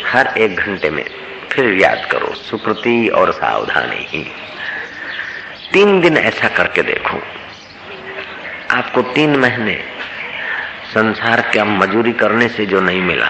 हर 0.06 0.28
एक 0.38 0.56
घंटे 0.56 0.90
में 0.90 1.06
फिर 1.52 1.74
याद 1.74 2.06
करो, 2.12 2.34
सुकृति 2.34 3.08
और 3.08 3.32
सावधानी 3.32 4.06
ही। 4.10 4.24
तीन 5.74 6.02
दिन 6.02 6.18
ऐसा 6.18 6.48
करके 6.48 6.82
देखो। 6.82 7.22
आपको 8.72 9.02
तीन 9.02 9.36
महीने 9.36 9.80
संसार 10.90 11.42
का 11.42 11.66
मजूरी 11.66 12.12
करने 12.12 12.48
से 12.48 12.66
जो 12.66 12.82
नहीं 12.82 13.02
मिला, 13.02 13.28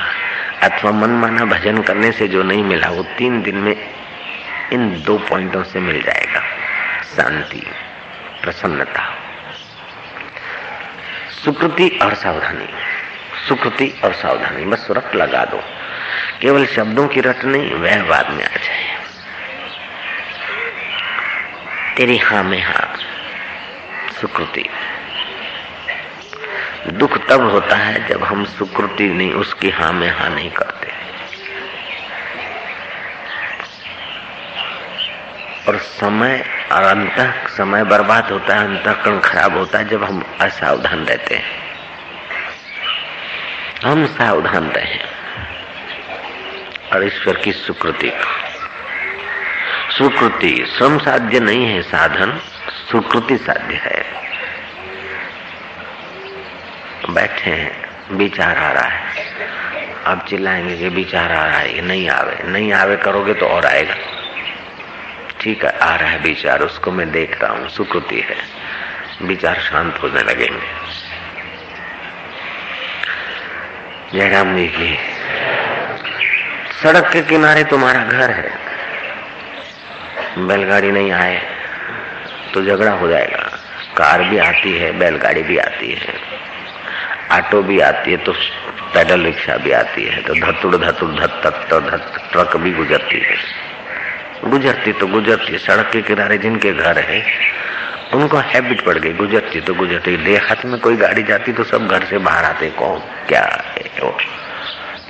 अथवा 0.63 0.92
मनमाना 0.92 1.46
भजन 1.46 1.82
करने 1.82 2.12
से 2.12 2.28
जो 2.28 2.44
नहीं 2.44 2.63
मिला, 2.63 2.88
वो 2.88 3.04
तीन 3.04 3.42
दिन 3.42 3.56
में 3.56 3.89
इन 4.74 5.04
दो 5.04 5.18
पॉइंटों 5.18 5.63
से 5.63 5.80
मिल 5.80 6.01
जाएगा। 6.01 6.39
शांति, 7.04 7.68
प्रसन्नता। 8.44 9.16
सुकृति 11.46 12.00
और 12.01 12.13
सावधानी। 12.13 12.70
सुकृति 13.48 14.01
और 14.04 14.13
सावधानी, 14.13 14.66
बस 14.66 14.88
रट 14.92 15.16
लगा 15.16 15.46
दो। 15.46 15.63
केवल 16.42 16.66
शब्दों 16.66 17.08
की 17.08 17.22
रट 17.22 17.46
नहीं 17.46 17.72
व्यवहार 17.72 18.30
में 18.30 18.46
आ 18.46 18.56
जाए। 18.56 18.98
तेरी 21.98 22.18
हा 22.18 22.44
में 22.44 22.63
हा, 22.63 22.96
सुकृति। 24.22 24.70
दुख 26.88 27.28
तब 27.28 27.50
होता 27.50 27.76
है 27.76 28.08
जब 28.08 28.24
हम 28.24 28.46
सुकृति 28.46 29.10
नहीं, 29.10 29.34
उसकी 29.34 29.70
हा 29.70 29.92
में 29.92 30.18
हा 30.18 30.28
नहीं 30.28 30.52
करते 30.52 30.88
और 35.68 35.78
समय 35.78 36.46
और 36.72 36.84
अंत, 36.84 37.46
समय 37.48 37.84
बर्बाद 37.84 38.32
होता 38.32 38.56
है, 38.56 38.60
अंतकरण 38.60 39.20
खराब 39.20 39.58
होता 39.58 39.78
है 39.78 39.86
जब 39.86 40.04
हम 40.04 40.38
असावधान 40.42 41.06
रहते 41.06 41.36
हैं। 41.36 41.70
हम 43.86 44.06
सावधान 44.06 44.70
रहे। 44.70 45.00
और 46.94 47.06
ईश्वर 47.06 47.38
की 47.38 47.52
सुकृति 47.52 48.12
सुकृति 49.98 50.74
श्रम 50.78 50.98
साध्य 50.98 51.40
नहीं 51.40 51.66
है 51.66 51.82
साधन, 51.82 52.40
सुकृति 52.92 53.38
साध्य 53.38 53.76
है। 53.76 54.29
बैठे 57.13 57.50
हैं, 57.50 57.72
विचार 58.12 58.58
आ 58.58 58.72
रहा 58.72 58.88
है। 58.88 59.25
अब 60.06 60.25
चिल्लाएँगे 60.30 60.78
कि 60.78 60.89
विचार 60.89 61.32
आ 61.32 61.46
रहा 61.46 61.58
है 61.58 61.75
ये 61.75 61.82
नहीं 61.82 62.10
आवे 62.10 62.44
नहीं 62.46 62.74
आवे 62.74 62.96
करोगे 62.98 63.34
तो 63.34 63.46
और 63.46 63.66
आएगा। 63.66 63.96
ठीक 65.42 65.66
है, 65.66 65.80
आ 65.80 65.96
रहा 65.96 66.10
है 66.10 66.20
विचार, 66.20 66.62
उसको 66.62 66.92
मैं 66.92 67.12
देख 67.12 67.42
रहा 67.42 67.51
हूँ, 67.51 67.70
सुकृति 67.70 68.20
है। 68.20 68.36
विचार 69.22 69.56
शांत 69.56 70.00
होने 70.04 70.22
लगेंगे। 70.22 70.68
जयराम 74.13 74.56
जी 74.58 74.68
की, 74.68 74.98
सड़क 76.84 77.10
के 77.13 77.22
किनारे 77.22 77.63
तुम्हारा 77.63 78.04
घर 78.04 78.32
है। 78.32 78.51
बैलगाड़ी 80.38 80.92
नहीं 80.92 81.12
आए 81.12 81.42
तो 82.54 82.63
झगड़ा 82.63 82.92
हो 82.92 83.08
जाएगा। 83.08 83.44
कार 83.98 84.24
भी 84.24 84.38
आती 84.38 84.78
है, 84.78 84.92
बैलगाड़ी 84.92 85.44
भी 85.44 85.58
आती 85.58 85.92
है। 85.92 86.13
ऑटो 87.32 87.62
भी 87.64 87.80
आती 87.80 88.12
है 88.12 88.18
तो 88.18 88.34
पैडल 88.94 89.22
रिक्शा 89.22 89.58
भी 89.58 89.72
आती 89.72 90.04
है 90.04 90.22
तो 90.22 90.34
धतुड़ 90.34 90.76
धतुड़ 90.76 91.12
धत 91.12 91.42
तक 91.44 91.68
तो 91.70 91.80
धत 91.80 92.30
ट्रक 92.32 92.58
भी 92.58 92.72
गुजरती 92.72 93.20
है। 93.20 93.36
गुजरती 94.46 94.94
तो 94.94 95.08
गुजरती 95.08 95.52
है, 95.52 95.58
सड़क 95.58 95.90
के 95.94 96.02
किनारे 96.02 96.38
जिनके 96.38 96.74
घर 96.74 97.00
है, 97.00 97.24
उनको 98.14 98.38
हैबिट 98.38 98.86
पड़ 98.86 98.98
गई, 98.98 99.14
गुजरती 99.14 99.62
तो 99.62 99.74
गुजरती 99.74 100.18
देहात 100.18 100.66
में 100.66 100.80
कोई 100.80 100.96
गाड़ी 100.96 101.24
जाती 101.24 101.52
तो 101.52 101.64
सब 101.64 101.88
घर 101.88 102.04
से 102.04 102.18
बाहर 102.18 102.46
आते 102.46 102.70
कौन, 102.70 103.00
क्या 103.28 103.64
है 103.66 104.02
वो? 104.02 104.18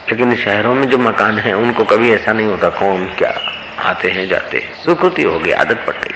लेकिन 0.10 0.36
शहरों 0.36 0.74
में 0.74 0.90
जो 0.90 0.98
मकान 0.98 1.40
है, 1.40 1.54
उनको 1.54 1.84
कभी 1.84 2.12
ऐसा 2.12 2.34
नहीं 2.34 2.48
होता, 2.48 2.70
कौन, 2.70 3.06
क्या, 3.06 3.34
आते 3.80 4.10
हैं, 4.10 4.28
जाते 4.28 4.58
हैं। 4.58 4.84
सुकृति 4.84 5.24
हो 5.24 5.40
गई, 5.40 5.52
आदत 5.52 5.84
पड़ 5.88 5.96
गई। 5.96 6.14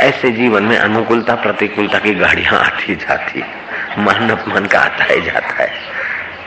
ऐसे 0.00 0.30
जीवन 0.30 0.62
में 0.62 0.78
अनुकूलता, 0.78 1.34
प्रतिकूलता 1.34 1.98
की 1.98 2.14
गाड़ियाँ 2.14 2.60
आती 2.60 2.94
जाती 2.94 3.40
मन 3.98 4.30
अपमान 4.30 4.66
का 4.66 4.80
आता 4.80 5.04
है, 5.04 5.20
जाता 5.20 5.62
है। 5.62 5.72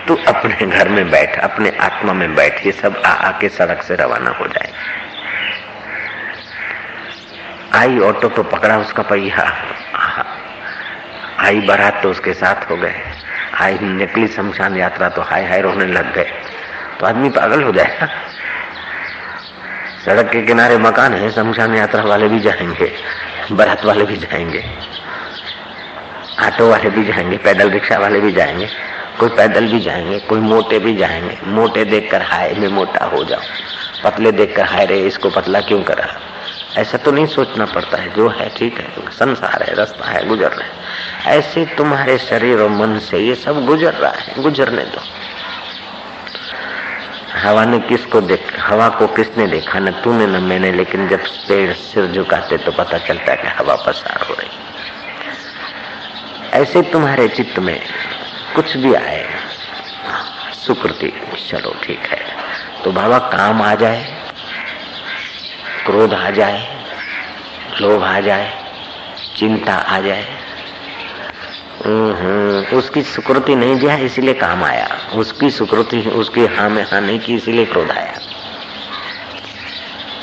तू 0.08 0.16
अपने 0.28 0.66
घर 0.66 0.90
में 0.90 1.10
बैठ, 1.12 1.40
अपने 1.40 1.78
आत्मा 1.82 2.14
में 2.14 2.36
बैठ, 2.36 2.66
ये 2.66 2.72
सब 2.72 3.02
आ, 3.06 3.10
आके 3.10 3.50
सड़क 3.50 3.84
से 3.84 3.96
रवाना 3.96 4.32
हो 4.32 4.48
जाए। 4.48 4.72
आई 7.74 8.00
ऑटो 8.00 8.30
तो 8.30 8.44
पकड़ा 8.44 8.78
उसका 8.78 9.04
पहिया। 9.04 9.54
आई 11.40 11.62
बारात 11.62 12.04
तो 12.04 12.10
उसके 12.10 12.34
साथ 12.34 12.70
हो 12.70 12.78
गए। 12.78 12.96
आई 13.62 13.78
निकली 13.82 14.28
शमशान 14.28 14.78
यात्रा 14.78 15.10
तो 15.10 15.22
हाय 15.22 15.46
हाय 15.46 15.62
रोने 15.62 15.86
लग 15.86 16.14
गए। 16.14 16.32
तो 17.00 17.06
आदमी 17.06 17.30
पागल 17.30 17.64
हो 17.64 17.72
जाएगा 17.72 18.10
सड़क 20.06 20.30
के 20.32 20.42
किनारे 20.42 20.78
मकान 20.78 21.14
है, 21.14 21.32
शमशान 21.32 21.76
यात्रा 21.76 22.04
वाले 22.04 22.28
भी 22.28 22.40
जाएँगे, 22.40 22.94
बारात 23.52 23.86
वाले 23.86 24.06
भी 24.06 24.18
जाएँगे। 24.18 24.64
ऑटो 26.38 26.70
वाले 26.70 26.90
भी 26.90 27.04
जाएँगे, 27.06 27.38
पैदल 27.38 27.70
रिक्शा 27.70 27.98
वाले 27.98 28.20
भी 28.20 28.32
जाएँगे, 28.32 28.68
कोई 29.20 29.30
पैदल 29.30 29.68
भी 29.68 29.80
जाएँगे, 29.80 30.20
कोई 30.20 30.40
मोटे 30.40 30.80
भी 30.80 30.96
जाएँगे। 30.96 31.38
मोटे 31.48 31.86
देखकर 31.86 32.22
हाय 32.22 32.54
मैं 32.54 32.68
मोटा 32.68 33.06
हो 33.06 33.24
जाऊँ, 33.24 33.44
पतले 34.04 34.32
देखकर 34.32 34.66
हाय 34.66 34.86
रे, 34.86 35.00
इसको 35.00 35.30
पतला 35.30 35.62
क्यों 35.62 35.82
करा 35.84 36.08
ऐसा 36.78 36.98
तो 36.98 37.12
नहीं 37.12 37.26
सोचना 37.26 37.66
पड़ता 37.66 37.98
है, 37.98 38.14
जो 38.14 38.28
है 38.30 38.50
ठीक 38.50 38.80
है 38.80 39.12
संसार 39.12 39.64
है, 39.64 39.76
रास्ता 39.76 40.10
है, 40.10 40.28
गुजर 40.28 40.52
रहे 40.52 41.38
ऐसे 41.38 41.66
तुम्हारे 41.78 42.18
शरीर 42.18 42.60
और 42.60 42.70
मन 42.70 43.00
से 43.00 43.20
ये 43.20 43.36
सब 43.36 43.66
गुजर 43.66 43.94
रहा 43.94 44.12
है, 44.12 44.42
गुजरने 44.44 44.84
दो। 44.84 45.02
हवा 47.40 47.66
ने 47.66 47.80
किसको 47.80 48.22
देख, 48.22 48.54
हवा 48.60 48.90
को 48.90 49.08
किसने 49.08 49.48
देखा? 49.48 49.80
न 49.80 49.92
तूने 50.04 50.28
न 50.28 50.44
मैंने, 50.44 50.72
लेकिन 50.72 51.08
जब 51.08 51.26
पेड़ 51.48 51.74
सिर 51.74 52.12
झुकाते 52.12 52.58
तो 52.58 52.72
पता 52.72 52.98
चलता 52.98 53.32
है 53.32 53.38
कि 53.38 53.48
हवा 53.48 53.76
पसार 53.76 54.26
हो 54.30 54.34
रही 54.34 54.65
ऐसे 56.56 56.82
तुम्हारे 56.82 57.28
चित्त 57.28 57.60
में 57.60 57.80
कुछ 58.56 58.78
भी 58.78 58.94
आए 58.94 59.24
सुकृति 60.66 61.12
चलो 61.50 61.74
ठीक 61.84 62.00
है। 62.00 62.20
तो 62.84 62.92
बाबा 62.92 63.18
काम 63.18 63.62
आ 63.62 63.74
जाए 63.76 64.06
क्रोध 65.86 66.14
आ 66.14 66.30
जाए 66.30 66.68
लोभ 67.82 68.04
आ 68.04 68.20
जाए 68.20 68.54
चिंता 69.38 69.74
आ 69.74 70.00
जाए। 70.00 70.24
हम्म, 71.86 72.78
उसकी 72.78 73.02
सुकृति 73.04 73.56
नहीं 73.56 73.76
दिया 73.76 73.96
इसीलिए 73.98 74.34
काम 74.34 74.64
आया। 74.64 74.88
उसकी 75.16 75.50
सुकृति 75.50 76.00
उसकी 76.16 76.46
हाँ 76.46 76.70
में 76.70 76.84
हाँ 76.84 77.02
नहीं 77.02 77.20
की 77.20 77.36
इसीलिए 77.36 77.66
क्रोध 77.66 77.92
आया। 77.92 78.20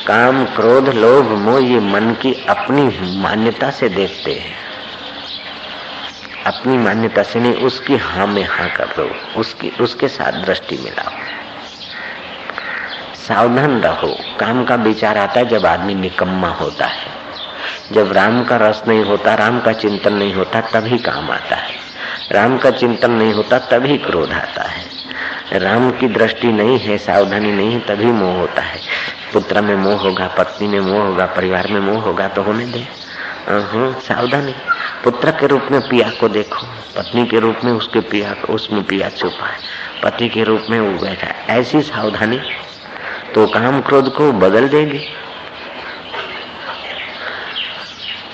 काम 0.07 0.45
क्रोध 0.45 0.89
लोभ 0.89 1.31
मोह 1.39 1.63
ये 1.65 1.81
मन 1.81 2.11
की 2.23 2.35
अपनी 2.49 2.83
मान्यता 3.19 3.71
से 3.71 3.89
देखते 3.89 4.33
हैं। 4.33 4.72
अपनी 6.47 6.79
मान्यता 6.79 7.23
से 7.23 7.41
नहीं, 7.41 7.55
उसकी 7.55 7.97
हाँ 7.97 8.27
में 8.27 8.47
हाँ 8.51 8.71
कर 8.71 8.85
दो, 8.85 9.11
उसकी, 9.41 9.71
उसके 9.81 10.09
साथ 10.09 10.33
दृष्टि 10.33 10.77
मिलाओ। 10.77 11.13
सावधान 13.29 13.83
रहो। 13.83 14.19
काम 14.41 14.65
का 14.65 14.75
विचार 14.75 15.19
आता 15.19 15.41
है 15.41 15.49
जब 15.49 15.67
आदमी 15.67 15.95
निकम्मा 15.95 16.49
होता 16.49 16.87
है। 16.87 17.07
जब 17.93 18.13
राम 18.13 18.45
का 18.45 18.57
रस 18.57 18.83
नहीं 18.89 19.05
होता, 19.05 19.35
राम 19.35 19.61
का 19.61 19.73
चिंतन 19.73 20.13
नहीं 20.13 20.35
होता, 20.35 20.61
तभी 20.61 20.99
काम 20.99 21.31
आता 21.31 21.57
है। 21.57 21.75
राम 22.33 22.59
का 22.59 22.71
चिंतन 22.71 23.11
नहीं 23.11 23.33
होता, 23.33 23.59
तभी 23.59 23.99
क्रोध 23.99 24.33
आता 24.33 24.63
है। 24.63 24.85
राम 25.53 25.91
की 25.91 26.09
दृष्टि 26.09 26.49
नहीं 26.49 26.79
है, 26.79 26.99
सावधानी 26.99 27.53
नहीं 27.53 27.73
है 27.73 27.81
तभी 27.81 28.07
मोह 28.07 28.37
होता 28.37 28.63
है। 28.63 28.81
पुत्र 29.33 29.61
में 29.61 29.77
मोह 29.77 30.01
होगा, 30.01 30.29
पत्नी 30.29 30.69
में 30.69 30.81
मोह 30.81 31.03
होगा, 31.03 31.27
परिवार 31.27 31.67
में 31.67 31.81
मोह 31.81 32.03
होगा 32.03 32.29
तो 32.29 32.43
होने 32.43 32.67
दे। 32.67 32.89
सावधानी। 34.01 34.55
पुत्र 35.05 35.31
के 35.31 35.47
रूप 35.47 35.69
में 35.71 35.81
पिया 35.81 36.11
को 36.11 36.29
देखो, 36.29 36.67
पत्नी 36.97 37.27
के 37.27 37.39
रूप 37.41 37.61
में 37.65 37.73
उसके 37.73 38.01
पिया 38.01 38.35
उसमें 38.51 38.83
पिया 38.85 39.09
छुपा 39.11 39.47
है, 39.47 39.59
पति 40.03 40.29
के 40.29 40.45
रूप 40.45 40.67
में 40.71 40.79
वो 40.81 40.99
बैठा 40.99 41.27
है। 41.27 41.59
ऐसी 41.59 41.81
सावधानी 41.83 42.39
तो 43.35 43.47
काम 43.47 43.81
क्रोध 43.81 44.15
को 44.15 44.31
बदल 44.33 44.69
देगी। 44.69 45.01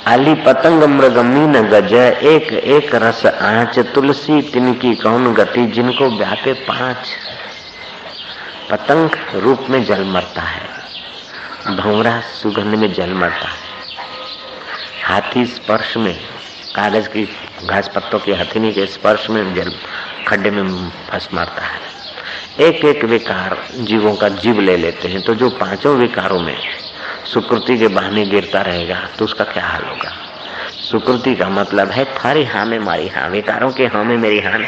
आली 0.07 0.35
पतंग 0.37 0.83
मृग 0.90 1.18
मीन 1.18 1.61
गज, 1.62 1.92
एक 1.92 2.52
एक 2.52 2.94
रस 2.94 3.24
आँच, 3.26 3.78
तुलसी 3.94 4.40
तिनकी 4.42 4.94
कौन 4.94 5.33
गति, 5.35 5.66
जिनको 5.66 6.09
व्यापे 6.09 6.52
पाँच। 6.68 7.11
पतंग 8.70 9.11
रूप 9.35 9.66
में 9.70 9.85
जल 9.85 10.04
मरता 10.04 10.42
है, 10.42 11.76
भंवरा 11.76 12.20
सुगंध 12.20 12.74
में 12.74 12.92
जल 12.92 13.14
मरता 13.14 13.48
है। 13.48 13.66
हाथी 15.04 15.44
स्पर्श 15.46 15.96
में 15.96 16.18
कागज़ 16.78 17.08
की 17.08 17.28
घास 17.66 17.90
पत्तों 17.94 18.18
की 18.18 18.32
हथिनी 18.32 18.72
के 18.72 18.86
स्पर्श 18.86 19.30
में 19.30 19.54
जल 19.54 19.72
खड्डे 20.28 20.50
में 20.50 20.90
फंस 21.10 21.28
मारता 21.34 21.62
है। 21.62 22.66
एक 22.66 22.84
एक 22.84 23.04
विकार 23.04 23.56
जीवों 23.80 24.14
का 24.14 24.28
जीव 24.28 24.60
ले 24.60 24.76
लेते 24.76 25.08
हैं। 25.08 25.22
तो 25.22 25.34
जो 25.34 25.48
पाँचों 25.50 25.96
विकारों 25.96 26.40
में 26.40 26.56
सुकृति 27.24 27.78
के 27.78 27.88
बहाने 27.88 28.24
गिरता 28.26 28.60
रहेगा 28.60 29.00
तो 29.18 29.24
उसका 29.24 29.44
क्या 29.44 29.66
हाल 29.66 29.84
होगा? 29.84 30.12
सुकृति 30.90 31.34
का 31.34 31.48
मतलब 31.48 31.90
है 31.90 32.04
थारी 32.14 32.44
हाँ 32.44 32.66
में 32.66 32.78
मारी 32.78 33.08
हाँ 33.08 33.28
विकारों 33.28 33.72
के 33.72 33.86
हाँ 33.86 34.04
में 34.04 34.16
मेरी 34.16 34.40
हाँ 34.40 34.58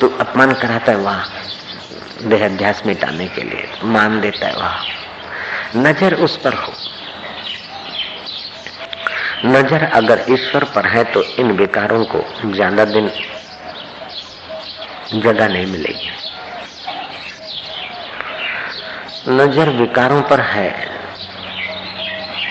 तो 0.00 0.08
अपमान 0.20 0.52
कराता 0.52 0.92
है 0.92 0.98
वाह, 0.98 1.24
देहाध्यास 2.28 2.82
मिटाने 2.86 3.28
के 3.28 3.42
लिए, 3.42 3.68
मान 3.84 4.20
देता 4.20 4.46
है 4.46 4.56
वाह। 4.56 4.78
नज़र 5.76 6.14
उस 6.14 6.36
पर 6.36 6.54
हो। 6.54 6.72
नज़र 9.44 9.82
अगर 9.84 10.24
ईश्वर 10.30 10.64
पर 10.74 10.86
है 10.86 11.02
तो 11.12 11.22
इन 11.38 11.50
विकारों 11.58 12.04
को 12.04 12.22
ज़्यादा 12.46 12.84
दिन 12.86 13.10
जगह 15.14 15.48
नहीं 15.48 15.66
मिलेगी। 15.66 16.10
नज़र 19.30 19.68
विकारों 19.70 20.20
पर 20.22 20.40
है, 20.42 20.70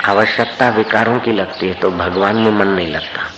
आवश्यकता 0.08 0.69
विकारों 0.71 1.19
की 1.19 1.32
लगती 1.32 1.67
है 1.67 1.73
तो 1.73 1.91
भगवान 1.93 2.36
में 2.36 2.52
मन 2.52 2.67
नहीं 2.67 2.88
लगता। 2.88 3.30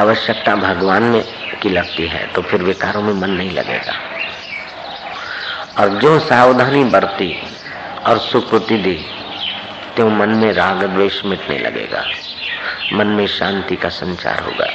आवश्यकता 0.00 0.54
भगवान 0.56 1.02
में 1.02 1.22
की 1.62 1.68
लगती 1.68 2.06
है 2.08 2.26
तो 2.26 2.42
फिर 2.42 2.62
विकारों 2.62 3.02
में 3.02 3.12
मन 3.12 3.30
नहीं 3.30 3.50
लगेगा। 3.50 3.94
और 5.78 5.98
जो 6.00 6.18
सावधानी 6.20 6.84
बरती 6.90 7.34
और 8.06 8.18
सुकृति 8.20 8.76
दी 8.78 8.98
तो 9.96 10.08
मन 10.10 10.30
में 10.34 10.52
राग 10.52 10.82
द्वेष 10.84 11.24
मिटने 11.24 11.58
लगेगा। 11.58 12.04
मन 12.92 13.06
में 13.06 13.26
शांति 13.26 13.76
का 13.76 13.88
संचार 13.88 14.40
होगा। 14.40 14.66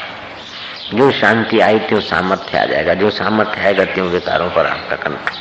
जो 0.93 1.12
शांति 1.12 1.60
आई 1.60 1.80
त्यों 1.80 2.00
सामर्थ्य 2.00 2.58
आ 2.58 2.65
जाएगा। 2.65 2.93
जो 2.93 3.10
सामर्थ्य 3.10 3.62
आएगा 3.62 3.86
त्यों 3.86 4.08
विकारों 4.08 4.50
पर 4.50 4.65
आपका 4.65 4.95
कंट्रोल 4.95 5.39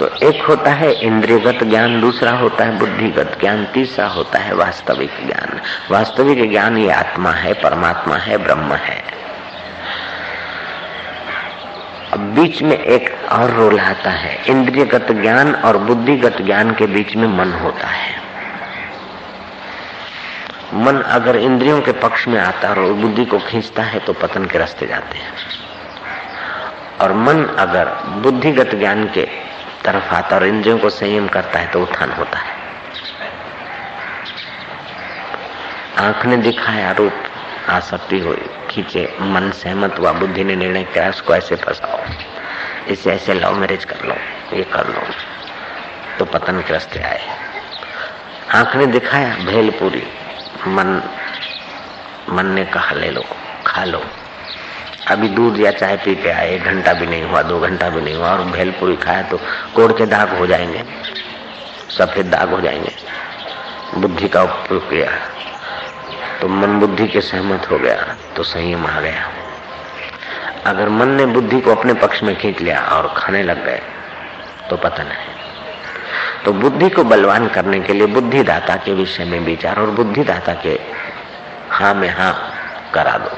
तो 0.00 0.28
एक 0.28 0.42
होता 0.42 0.70
है 0.70 0.92
इंद्रियगत 0.92 1.64
ज्ञान, 1.64 2.00
दूसरा 2.00 2.30
होता 2.30 2.64
है 2.64 2.78
बुद्धिगत 2.78 3.36
ज्ञान, 3.40 3.66
तीसरा 3.66 4.06
होता 4.06 4.38
है 4.38 4.54
वास्तविक 4.54 5.10
ज्ञान। 5.26 5.60
वास्तविक 5.90 6.50
ज्ञान 6.50 6.78
ये 6.78 6.90
आत्मा 6.90 7.30
है, 7.30 7.52
परमात्मा 7.52 8.16
है, 8.16 8.36
ब्रह्म 8.36 8.74
है। 8.74 9.04
अब 12.12 12.20
बीच 12.20 12.62
में 12.62 12.78
एक 12.78 13.32
और 13.32 13.50
रोल 13.50 13.80
आता 13.80 14.10
है। 14.10 14.44
इंद्रियगत 14.46 15.06
ज्ञान 15.12 15.54
और 15.54 15.78
बुद्धिगत 15.78 16.42
ज्ञान 16.42 16.70
के 16.70 16.86
बीच 16.86 17.16
में 17.16 17.28
मन 17.28 17.52
होता 17.52 17.86
है। 17.86 18.25
मन 20.74 21.00
अगर 21.00 21.36
इंद्रियों 21.36 21.80
के 21.80 21.92
पक्ष 21.92 22.26
में 22.28 22.38
आता 22.40 22.68
है 22.68 22.74
और 22.74 22.92
बुद्धि 22.92 23.24
को 23.24 23.38
खींचता 23.38 23.82
है 23.82 23.98
तो 23.98 24.12
पतन 24.12 24.44
के 24.44 24.58
रास्ते 24.58 24.86
जाते 24.86 25.18
हैं। 25.18 25.32
और 27.00 27.12
मन 27.12 27.44
अगर 27.58 27.88
बुद्धिगत 28.22 28.74
ज्ञान 28.74 29.04
के 29.08 29.24
तरफ़ 29.84 30.14
आता 30.14 30.36
और 30.36 30.46
इंद्रियों 30.46 30.78
को 30.78 30.90
संयम 30.90 31.28
करता 31.28 31.58
है 31.58 31.70
तो 31.72 31.82
उत्थान 31.82 32.12
होता 32.12 32.38
है। 32.38 32.54
आँख 35.98 36.26
ने 36.26 36.36
दिखाया 36.36 36.90
रूप 36.92 37.12
आसक्ति 37.68 38.18
हुई 38.18 38.48
खींचे, 38.70 39.06
मन 39.20 39.50
सहमत 39.50 39.98
हुआ, 39.98 40.12
बुद्धि 40.12 40.44
ने 40.44 40.56
निर्णय 40.56 40.84
किया 40.84 41.08
उसको 41.10 41.34
ऐसे 41.34 41.56
फंसाओ, 41.56 41.98
इसे 42.88 43.10
ऐसे 43.12 43.34
लव 43.34 43.54
मैरिज 43.54 43.84
कर 43.84 44.04
लो, 44.04 44.14
ये 44.56 44.64
कर 44.64 44.88
लो 44.88 45.02
तो 46.18 46.24
पतन 46.24 46.60
के 46.60 46.72
रास्ते 46.72 47.00
आए। 47.00 47.20
आँख 48.54 48.76
ने 48.76 48.86
दिखाया 48.86 49.34
भेलपुरी 49.36 50.06
मन 50.68 51.00
मन 52.28 52.46
ने 52.46 52.64
कहा, 52.64 52.94
ले 52.94 53.10
लो, 53.10 53.24
खा 53.66 53.84
लो। 53.84 54.02
अभी 55.08 55.28
दूध 55.28 55.58
या 55.60 55.70
चाय 55.70 55.96
पी 55.96 56.14
के 56.14 56.30
आए, 56.30 56.54
एक 56.54 56.62
घंटा 56.62 56.92
भी 56.92 57.06
नहीं 57.06 57.22
हुआ, 57.22 57.42
दो 57.42 57.58
घंटा 57.60 57.88
भी 57.90 58.00
नहीं 58.00 58.14
हुआ, 58.14 58.30
और 58.30 58.42
भेलपुरी 58.46 58.96
खाया 58.96 59.22
तो 59.22 59.38
कोड़ 59.74 59.92
के 59.92 60.06
दाग 60.06 60.36
हो 60.38 60.46
जाएँगे, 60.46 60.84
सफ़ेद 61.90 62.26
दाग 62.26 62.50
हो 62.50 62.60
जाएँगे। 62.60 62.94
बुद्धि 63.96 64.28
का 64.28 64.42
उपयोग 64.42 64.88
किया 64.90 65.10
तो 66.40 66.48
मन 66.48 66.78
बुद्धि 66.80 67.06
के 67.08 67.20
सहमत 67.20 67.70
हो 67.70 67.78
गया 67.78 68.16
तो 68.36 68.42
संयम 68.42 68.86
आ 68.86 69.00
गया। 69.00 69.30
अगर 70.66 70.88
मन 70.88 71.08
ने 71.08 71.26
बुद्धि 71.26 71.60
को 71.60 71.74
अपने 71.74 71.94
पक्ष 71.94 72.22
में 72.22 72.34
खींच 72.36 72.60
लिया 72.60 72.80
और 72.86 73.12
खाने 73.16 73.42
लग 73.42 73.64
गए 73.64 73.80
तो 74.70 74.76
पतन 74.76 75.06
है 75.06 75.35
तो 76.46 76.52
बुद्धि 76.52 76.88
को 76.90 77.04
बलवान 77.04 77.48
करने 77.48 77.80
के 77.80 77.92
लिए 77.92 78.06
बुद्धिदाता 78.06 78.76
के 78.76 78.92
विषय 78.94 79.24
में 79.24 79.40
विचार 79.40 79.78
और 79.80 79.90
बुद्धिदाता 79.90 80.54
के 80.54 80.78
हाँ 81.70 81.94
में 81.94 82.08
हाँ 82.08 82.32
करा 82.94 83.16
दो। 83.18 83.30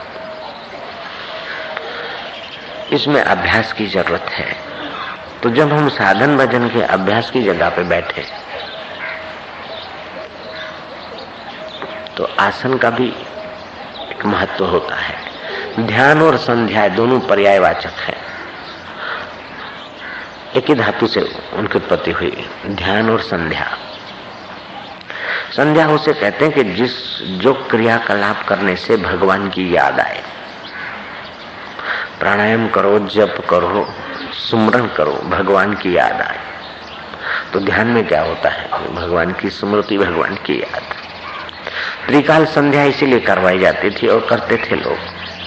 इसमें 2.97 3.21
अभ्यास 3.23 3.73
की 3.73 3.87
ज़रूरत 3.87 4.27
है। 4.31 4.47
तो 5.42 5.51
जब 5.51 5.73
हम 5.73 5.88
साधन 5.88 6.37
भजन 6.37 6.68
के 6.68 6.83
अभ्यास 6.83 7.31
की 7.31 7.42
जगह 7.42 7.68
पे 7.68 7.83
बैठे 7.85 8.25
तो 12.16 12.25
आसन 12.38 12.77
का 12.79 12.90
भी 12.90 13.09
एक 14.11 14.27
महत्व 14.27 14.64
होता 14.64 14.94
है। 14.94 15.87
ध्यान 15.87 16.23
और 16.23 16.37
संध्या 16.37 16.88
दोनों 16.88 17.21
पर्यायवाचक 17.21 18.01
है। 18.01 18.28
एक 20.57 20.65
ही 20.69 20.75
धातु 20.75 21.07
से 21.07 21.21
उनकी 21.53 21.79
उत्पत्ति 21.79 22.11
हुई 22.11 22.49
ध्यान 22.67 23.11
और 23.11 23.21
संध्या। 23.21 23.79
संध्या 25.57 25.89
उसे 25.89 26.13
कहते 26.13 26.45
हैं 26.45 26.55
कि 26.55 26.65
जिस, 26.65 27.23
जो 27.23 27.55
क्रियाकलाप 27.55 28.49
करने 28.49 28.77
से 28.77 28.97
भगवान 28.97 29.49
की 29.49 29.77
याद 29.77 30.01
आए। 30.01 30.23
प्राणायाम 32.21 32.69
करो, 32.69 32.99
जप 32.99 33.47
करो, 33.51 33.95
सुमरण 34.33 34.87
करो, 34.87 35.13
भगवान 35.13 35.75
की 35.75 35.97
याद 35.97 36.21
आए। 36.21 36.41
तो 37.53 37.61
ध्यान 37.61 37.87
में 37.87 38.07
क्या 38.07 38.23
होता 38.23 38.49
है? 38.49 38.69
भगवान 38.95 39.33
की 39.33 39.51
स्मृति, 39.51 39.99
भगवान 39.99 40.35
की 40.35 40.61
याद। 40.61 40.83
त्रिकाल 42.07 42.45
संध्या 42.45 42.85
इसीलिए 42.85 43.21
करवाई 43.21 43.59
जाती 43.59 43.91
थी 43.91 44.09
और 44.09 44.27
करते 44.31 44.57
थे 44.57 44.77
लोग 44.77 44.99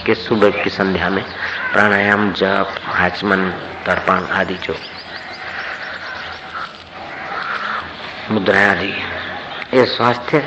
कि 0.04 0.14
सुबह 0.14 0.50
की 0.50 0.70
संध्या 0.70 1.08
में 1.08 1.24
प्राणायाम, 1.72 2.32
जप 2.32 2.74
आचमन 2.94 3.50
तर्पण 3.86 4.26
आदि 4.34 4.54
जो 4.54 4.76
मुद्रा 8.30 8.60
आदि। 8.70 8.92
ये 9.74 9.84
स्वास्थ्य, 9.84 10.38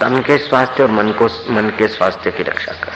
तन 0.00 0.22
के 0.26 0.38
स्वास्थ्य 0.38 0.82
और 0.82 0.90
मन 0.90 1.12
को, 1.12 1.26
मन 1.26 1.70
के 1.78 1.88
स्वास्थ्य 1.88 2.30
की 2.30 2.42
रक्षा 2.42 2.72
कर। 2.72 2.92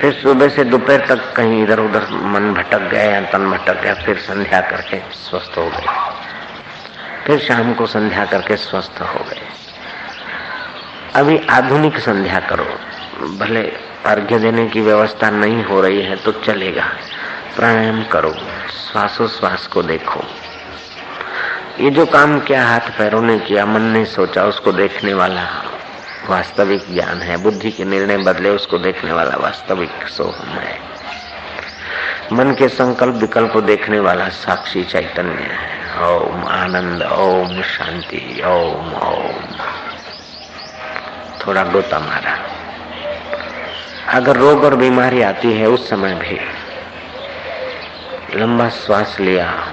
फिर 0.00 0.12
सुबह 0.12 0.48
से 0.48 0.64
दोपहर 0.64 1.06
तक 1.06 1.32
कहीं 1.32 1.62
इधर 1.62 1.80
उधर 1.80 2.06
मन 2.10 2.54
भटक 2.54 2.78
गया 2.78 3.02
या 3.02 3.20
तन 3.20 3.50
भटक 3.50 3.82
गया, 3.82 3.94
फिर 3.94 4.18
संध्या 4.18 4.60
करके 4.60 4.98
स्वस्थ 5.12 5.58
हो 5.58 5.70
गए। 5.70 5.86
फिर 7.26 7.38
शाम 7.38 7.74
को 7.74 7.86
संध्या 7.86 8.24
करके 8.24 8.56
स्वस्थ 8.56 9.00
हो 9.00 9.24
गए। 9.30 9.42
अभी 11.14 11.46
आधुनिक 11.50 11.98
संध्या 11.98 12.40
करो, 12.40 12.64
भले 13.38 13.85
अर्घ्य 14.06 14.38
देने 14.38 14.66
की 14.66 14.80
व्यवस्था 14.80 15.30
नहीं 15.30 15.64
हो 15.64 15.80
रही 15.80 16.02
है 16.02 16.16
तो 16.16 16.32
चलेगा। 16.32 16.84
प्राणायाम 17.56 18.04
करो, 18.04 18.34
श्वासोश्वास 18.92 19.66
को 19.66 19.82
देखो। 19.82 20.20
ये 21.80 21.90
जो 21.90 22.06
काम 22.06 22.40
किया, 22.40 22.66
हाथ 22.66 22.80
पैरों 22.80 23.22
ने 23.22 23.38
किया, 23.38 23.66
मन 23.66 23.82
ने 23.82 24.04
सोचा, 24.04 24.44
उसको 24.44 24.72
देखने 24.72 25.14
वाला 25.14 25.64
वास्तविक 26.28 26.94
ज्ञान 26.94 27.22
है। 27.22 27.36
बुद्धि 27.36 27.70
के 27.70 27.84
निर्णय 27.84 28.16
बदले 28.16 28.50
उसको 28.50 28.78
देखने 28.78 29.12
वाला 29.12 29.36
वास्तविक 29.36 30.08
सोहम 30.08 30.48
है। 30.48 30.80
मन 32.32 32.50
के 32.50 32.68
संकल्प 32.68 33.14
विकल्प 33.14 33.52
को 33.52 33.60
देखने 33.60 34.00
वाला 34.00 34.28
साक्षी 34.28 34.84
चैतन्य 34.84 35.42
है। 35.42 36.02
ओम 36.02 36.44
आनंद, 36.44 37.02
ओम 37.02 37.62
शांति, 37.62 38.42
ओम 38.44 38.92
ओम। 38.92 39.56
थोड़ा 41.46 41.64
गोता 41.64 41.98
मारा। 41.98 42.55
अगर 44.08 44.36
रोग 44.36 44.64
और 44.64 44.76
बीमारी 44.76 45.22
आती 45.22 45.52
है, 45.52 45.66
उस 45.66 45.90
समय 45.90 46.14
भी 46.14 46.40
लंबा 48.40 48.68
श्वास 48.68 49.16
लिया। 49.20 49.68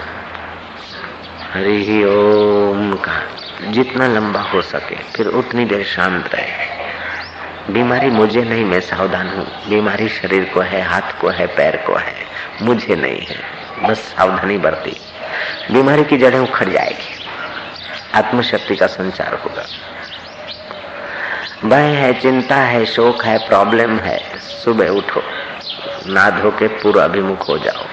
हरि 1.54 2.04
ओम 2.04 2.94
का। 2.94 3.24
जितना 3.72 4.08
लंबा 4.08 4.42
हो 4.42 4.62
सके, 4.62 4.96
फिर 4.96 5.28
उतनी 5.28 5.66
देर 5.66 5.84
शांत 5.84 6.36
रहे। 6.36 6.74
बीमारी 7.74 8.10
मुझे 8.10 8.42
नहीं, 8.42 8.66
मैं 8.66 8.80
सावधान 8.80 9.28
हूँ। 9.28 9.70
बीमारी 9.70 10.10
शरीर 10.10 10.52
को 10.54 10.62
है, 10.62 10.82
हाथ 10.82 11.22
को 11.22 11.30
है, 11.30 11.48
पैर 11.48 11.76
को 11.78 11.96
है। 11.96 12.16
मुझे 12.62 12.96
नहीं 12.96 13.22
है, 13.22 13.36
बस 13.84 13.98
सावधानी 13.98 14.58
बरती। 14.58 14.98
बीमारी 15.72 16.04
की 16.04 16.18
जड़ें 16.18 16.40
उखड़ 16.40 16.70
जाएगी। 16.70 17.26
आत्मशक्ति 18.16 18.76
का 18.76 18.88
संचार 18.88 19.34
होगा। 19.34 19.66
भय 21.66 21.84
है, 21.84 22.14
चिंता 22.14 22.56
है, 22.56 22.86
शोक 22.86 23.24
है 23.24 23.48
प्रॉब्लम 23.48 24.00
है, 24.00 24.40
सुबह 24.40 24.90
उठो 24.90 25.24
ना 26.08 26.30
धो 26.30 26.52
के 26.52 26.68
पूरा 26.68 27.04
अभिमुख 27.04 27.50
हो 27.50 27.58
जाओ। 27.58 27.84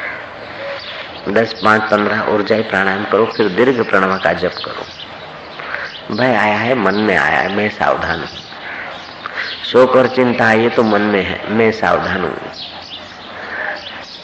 दस, 1.33 1.61
पाँच, 1.65 1.83
पंद्रह 1.83 2.23
ऊर्जा 2.23 2.57
प्राणायाम 2.57 3.05
करो, 3.05 3.27
फिर 3.27 3.49
दीर्घ 3.49 3.91
प्रणव 3.91 4.19
का 4.19 4.33
जप 4.33 4.55
करो। 4.65 4.83
भय 6.17 6.35
आया 6.35 6.57
है, 6.57 6.75
मन 6.75 6.95
में 6.95 7.17
आया 7.17 7.39
है, 7.39 7.57
मैं 7.57 7.71
सावधान 7.71 8.21
हूँ। 8.21 8.29
शोक 9.65 9.97
और 9.97 10.07
चिंता, 10.07 10.53
ये 10.53 10.69
तो 10.69 10.83
मन 10.83 11.01
में 11.01 11.23
है, 11.23 11.51
मैं 11.51 11.73
सावधान 11.73 12.21
हूँ। 12.21 12.39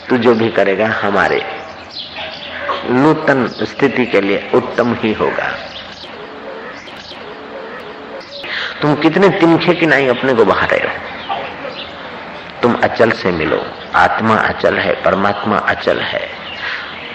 तू 0.09 0.17
जो 0.17 0.35
भी 0.35 0.51
करेगा, 0.51 0.89
हमारे 0.89 1.45
नूतन 2.91 3.47
स्थिति 3.63 4.07
के 4.07 4.21
लिए 4.21 4.51
उत्तम 4.55 4.95
ही 4.95 5.13
होगा। 5.13 5.66
तुम 8.87 8.95
कितने 8.95 9.29
तिनखे 9.29 9.75
की 9.75 9.87
नहीं 9.87 10.09
अपने 10.09 10.35
को 10.35 10.45
बहा 10.45 10.67
रहे 10.67 10.81
हो? 10.81 10.89
तुम 12.63 12.75
अचल 12.75 13.11
से 13.11 13.31
मिलो। 13.31 13.67
आत्मा 13.95 14.35
अचल 14.35 14.79
है, 14.79 15.03
परमात्मा 15.03 15.57
अचल 15.59 16.01
है। 16.01 16.29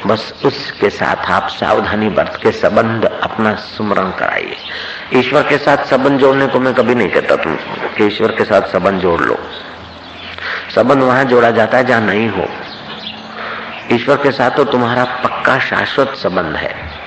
बस 0.05 0.34
उसके 0.45 0.89
साथ 0.89 1.31
आप 1.31 1.47
सावधानी 1.47 2.10
बरत 2.10 2.39
के 2.43 2.51
संबंध 2.51 3.05
अपना 3.05 3.55
सुमरण 3.55 4.12
कराइए। 4.12 4.55
ईश्वर 5.13 5.43
के 5.43 5.57
साथ 5.57 5.77
संबंध 5.77 6.19
जोड़ने 6.19 6.47
को 6.47 6.60
मैं 6.60 6.73
कभी 6.73 6.95
नहीं 6.95 7.10
कहता 7.10 7.36
तुम 7.36 7.55
कि 7.97 8.05
ईश्वर 8.05 8.31
के 8.31 8.43
साथ 8.43 8.62
संबंध 8.62 9.01
जोड़ 9.01 9.21
लो। 9.21 9.39
संबंध 10.75 11.03
वहाँ 11.03 11.23
जोड़ा 11.23 11.51
जाता 11.51 11.77
है 11.77 11.86
जहाँ 11.86 12.01
नहीं 12.01 12.29
हो। 12.29 12.47
ईश्वर 13.91 14.15
के 14.15 14.31
साथ 14.31 14.51
तो 14.51 14.63
तुम्हारा 14.63 15.05
पक्का 15.05 15.60
शाश्वत 15.60 16.07
संबंध 16.07 16.55
है। 16.55 17.00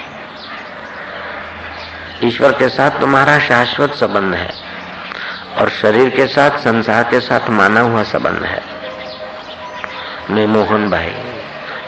ईश्वर 2.22 2.52
के 2.52 2.68
साथ 2.68 2.90
तुम्हारा 2.90 3.38
शाश्वत 3.38 3.90
संबंध 3.90 4.34
है 4.34 4.50
और 5.58 5.68
शरीर 5.68 6.08
के 6.08 6.26
साथ, 6.26 6.50
संसार 6.50 7.02
के 7.02 7.20
साथ 7.20 7.50
माना 7.50 7.80
हुआ 7.80 8.02
संबंध 8.02 8.42
है। 8.42 8.62
मैं 10.30 10.46
मोहन 10.46 10.90
भाई, 10.90 11.14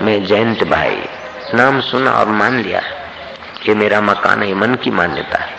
मैं 0.03 0.25
जयंत 0.25 0.65
भाई, 0.65 1.09
नाम 1.55 1.81
सुना 1.81 2.11
और 2.11 2.29
मान 2.29 2.63
लिया 2.63 2.83
ये 3.69 3.75
मेरा 3.75 4.01
मकान 4.01 4.43
है 4.43 4.55
मन 4.55 4.75
की 4.75 4.91
मान्यता 4.91 5.39
है। 5.39 5.55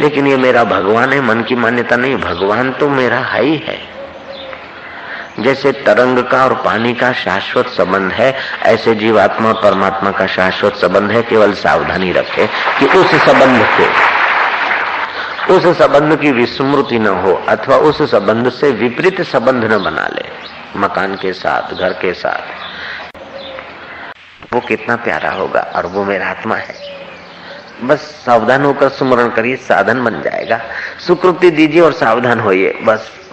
लेकिन 0.00 0.26
ये 0.26 0.36
मेरा 0.36 0.64
भगवान 0.64 1.12
है, 1.12 1.20
मन 1.20 1.42
की 1.42 1.54
मान्यता 1.54 1.96
नहीं, 1.96 2.16
भगवान 2.16 2.72
तो 2.72 2.88
मेरा 2.88 3.18
है 3.18 3.42
ही 3.42 3.56
है। 3.56 3.93
जैसे 5.40 5.72
तरंग 5.72 6.18
का 6.18 6.44
और 6.44 6.54
पानी 6.54 6.94
का 6.94 7.12
शाश्वत 7.12 7.66
संबंध 7.66 8.12
है, 8.12 8.36
ऐसे 8.62 8.94
जीवात्मा 8.94 9.52
परमात्मा 9.52 10.10
का 10.10 10.26
शाश्वत 10.26 10.74
संबंध 10.74 11.10
है, 11.10 11.22
केवल 11.22 11.52
सावधानी 11.52 12.12
रखे 12.12 12.46
कि 12.46 12.86
उस 12.86 13.06
संबंध 13.06 13.66
के 13.66 14.14
उस 15.54 15.78
संबंध 15.78 16.20
की 16.20 16.32
विस्मृति 16.32 16.98
न 16.98 17.06
हो 17.06 17.44
अथवा 17.48 17.76
उस 17.76 18.10
संबंध 18.10 18.50
से 18.50 18.72
विपरीत 18.72 19.20
संबंध 19.22 19.64
न 19.64 19.84
बना 19.84 20.08
ले, 20.14 20.24
मकान 20.76 21.14
के 21.14 21.32
साथ, 21.32 21.74
घर 21.74 21.92
के 21.92 22.14
साथ। 22.14 22.64
वो 24.54 24.60
कितना 24.60 24.96
प्यारा 24.96 25.30
होगा 25.30 25.72
और 25.76 25.86
वो 25.86 26.04
मेरा 26.04 26.26
आत्मा 26.26 26.56
है। 26.56 26.74
बस 27.84 27.98
सावधान 27.98 28.64
होकर 28.64 28.88
स्मरण 28.88 29.28
करिए, 29.28 29.56
साधन 29.56 30.04
बन 30.04 30.22
जाएगा। 30.22 30.60
सुकृति 31.06 31.50
दीजिए 31.50 31.80
और 31.80 31.92
सावधान 31.92 32.40
होइए, 32.40 32.78
बस। 32.82 33.23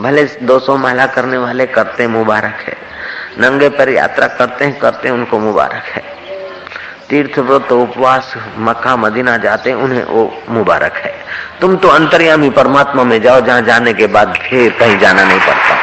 भले 0.00 0.24
200 0.24 0.76
माला 0.76 1.06
करने 1.06 1.38
वाले 1.38 1.66
करते 1.66 2.06
मुबारक 2.06 2.54
है। 2.60 2.76
नंगे 3.38 3.68
पर 3.68 3.88
यात्रा 3.88 4.26
करते 4.26 4.64
हैं 4.64 4.78
करते 4.78 5.08
हैं, 5.08 5.14
उनको 5.14 5.38
मुबारक 5.38 5.82
है। 5.84 6.02
तीर्थ 7.10 7.38
व्रत 7.38 7.72
उपवास, 7.72 8.34
मक्का, 8.58 8.96
मदीना 8.96 9.36
जाते 9.36 9.70
हैं, 9.70 9.76
उन्हें 9.76 10.04
वो 10.04 10.42
मुबारक 10.48 10.92
है। 10.92 11.14
तुम 11.60 11.76
तो 11.76 11.88
अंतर्यामी 11.88 12.50
परमात्मा 12.50 13.04
में 13.04 13.22
जाओ, 13.22 13.40
जहाँ 13.40 13.62
जाने 13.62 13.92
के 13.92 14.06
बाद 14.06 14.38
फिर 14.50 14.72
कहीं 14.72 14.98
जाना 14.98 15.24
नहीं 15.24 15.40
पड़ता। 15.40 15.76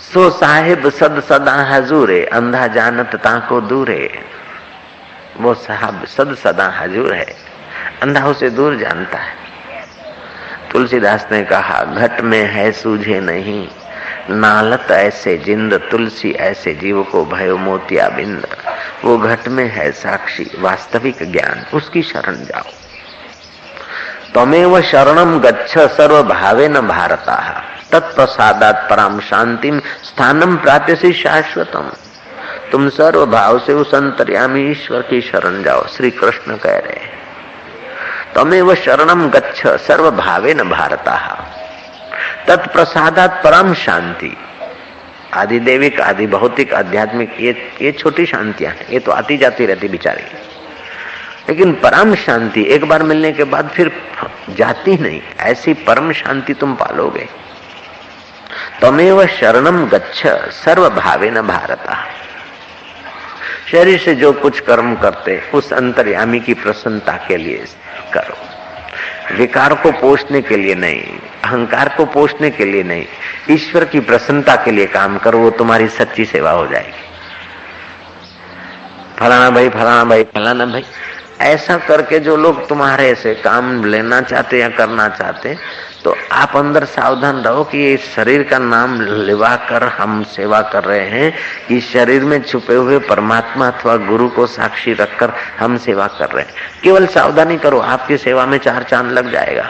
सो 0.00 0.30
साहिब, 0.30 0.90
सद 0.90 1.22
सदा 1.28 1.52
हजूरे, 1.52 2.24
अंधा 2.24 2.66
जानत 2.66 3.16
ताको 3.16 3.60
दूरे। 3.60 4.24
वो 5.40 5.54
साहब, 5.54 6.04
सद 6.04 6.34
सदा 6.34 6.74
हजूर 6.80 7.14
है। 7.14 7.36
अंधा 8.02 8.26
उसे 8.26 8.50
दूर 8.50 8.76
जानता 8.76 9.18
है। 9.18 9.45
तुलसीदास 10.76 11.28
ने 11.32 11.44
कहा, 11.44 11.84
घट 11.84 12.20
में 12.20 12.42
है 12.42 12.72
सूझे 12.72 13.20
नहीं। 13.20 13.68
नालत 14.30 14.86
ऐसे 14.90 15.38
जिंद, 15.38 15.74
तुलसी 15.74 16.32
ऐसे 16.32 16.74
जीव 16.74 17.02
को 17.02 17.24
भयो 17.24 17.56
मोतिया 17.56 18.08
बिंद। 18.08 18.46
वो 19.04 19.18
घट 19.18 19.48
में 19.48 19.64
है 19.64 19.92
साक्षी, 19.92 20.50
वास्तविक 20.58 21.32
ज्ञान, 21.32 21.66
उसकी 21.74 22.02
शरण 22.02 22.34
जाओ। 22.34 22.62
तमेव 24.34 24.80
शरणम 24.80 25.40
गच्छ 25.40 25.78
सर्व 25.78 26.22
भावे 26.22 26.68
न 26.68 26.80
भारता। 26.80 27.64
तत्प्रसादात 27.92 28.86
परम 28.90 29.20
शांतिम 29.20 29.78
स्थानम 30.04 30.56
प्राप्य 30.56 31.12
शाश्वतम। 31.12 31.92
तुम 32.72 32.88
सर्व 32.88 33.26
भाव 33.26 33.58
से 33.58 33.72
उस 33.72 33.94
अंतर्यामी 33.94 34.70
ईश्वर 34.70 35.00
की 35.02 35.20
शरण 35.20 35.62
जाओ 35.62 35.86
श्री 35.86 36.10
कृष्ण 36.10 36.56
कह 36.56 36.78
रहे 36.78 37.15
तमेव 38.36 38.74
शरणम 38.74 39.28
गच्छ 39.30 39.66
सर्व 39.66 40.10
भावे 40.10 40.54
न 40.54 40.68
भारता। 40.68 41.14
तत्प्रसादात 42.48 43.40
परम 43.44 43.74
शांति 43.74 44.36
आदि 45.34 45.58
देविक 45.58 46.00
आदि 46.00 46.26
भौतिक 46.26 46.74
आध्यात्मिक, 46.74 47.36
ये 47.40 47.72
ये 47.82 47.92
छोटी 47.92 48.26
शांतियाँ 48.26 48.72
ये 48.90 48.98
तो 48.98 49.12
आती 49.12 49.36
जाती 49.36 49.66
रहती 49.66 49.88
बिचारी। 49.88 50.22
लेकिन 51.48 51.72
परम 51.72 52.14
शांति 52.14 52.62
एक 52.62 52.84
बार 52.84 53.02
मिलने 53.02 53.32
के 53.32 53.44
बाद 53.44 53.68
फिर 53.68 53.92
जाती 54.50 54.96
नहीं। 54.96 55.20
ऐसी 55.40 55.74
परम 55.74 56.12
शांति 56.12 56.54
तुम 56.54 56.74
पालोगे। 56.74 57.28
तमेव 58.82 59.26
शरणम 59.26 59.86
गच्छ 59.88 60.26
सर्व 60.52 60.88
भावे 60.90 61.30
न 61.30 61.42
भारता। 61.42 61.96
शरीर 63.72 63.98
से 63.98 64.14
जो 64.14 64.32
कुछ 64.32 64.60
कर्म 64.60 64.94
करते 64.94 65.40
उस 65.54 65.72
अंतर्यामी 65.72 66.40
की 66.40 66.54
प्रसन्नता 66.54 67.12
के 67.28 67.36
लिए 67.36 67.64
करो। 68.14 68.36
विकार 69.36 69.74
को 69.74 69.90
पोषने 69.92 70.40
के 70.42 70.56
लिए 70.56 70.74
नहीं, 70.74 71.02
अहंकार 71.44 71.88
को 71.88 72.04
पोषने 72.04 72.50
के 72.50 72.64
लिए 72.64 72.82
नहीं, 72.82 73.04
ईश्वर 73.50 73.84
की 73.84 74.00
प्रसन्नता 74.00 74.56
के 74.56 74.70
लिए 74.70 74.86
काम 74.86 75.18
करो, 75.18 75.38
वो 75.38 75.50
तुम्हारी 75.50 75.88
सच्ची 75.88 76.24
सेवा 76.24 76.50
हो 76.50 76.66
जाएगी। 76.66 77.04
फलाना 79.18 79.50
भाई 79.50 79.68
फलाना 79.68 80.04
भाई 80.04 80.24
फलाना 80.24 80.66
भाई, 80.66 80.84
ऐसा 81.40 81.76
करके 81.78 82.18
जो 82.18 82.36
लोग 82.36 82.68
तुम्हारे 82.68 83.14
से 83.14 83.34
काम 83.34 83.84
लेना 83.84 84.20
चाहते 84.20 84.58
या 84.58 84.68
करना 84.68 85.08
चाहते 85.08 85.56
तो 86.06 86.14
आप 86.32 86.56
अंदर 86.56 86.84
सावधान 86.84 87.36
रहो 87.42 87.62
कि 87.64 87.78
ये 87.78 87.96
शरीर 87.96 88.42
का 88.42 88.58
नाम 88.58 89.00
लिवा 89.00 89.54
कर 89.68 89.84
हम 89.90 90.22
सेवा 90.24 90.60
कर 90.62 90.84
रहे 90.84 91.06
हैं 91.10 91.32
कि 91.68 91.80
शरीर 91.80 92.24
में 92.24 92.42
छुपे 92.42 92.74
हुए 92.74 92.98
परमात्मा 92.98 93.68
अथवा 93.68 93.96
गुरु 94.06 94.28
को 94.28 94.46
साक्षी 94.46 94.92
रखकर 94.92 95.32
हम 95.58 95.76
सेवा 95.76 96.06
कर 96.08 96.30
रहे 96.30 96.44
हैं। 96.44 96.80
केवल 96.82 97.06
सावधानी 97.06 97.56
करो, 97.56 97.78
आपकी 97.78 98.16
सेवा 98.16 98.44
में 98.46 98.58
चार 98.58 98.82
चाँद 98.82 99.10
लग 99.12 99.30
जाएगा। 99.32 99.64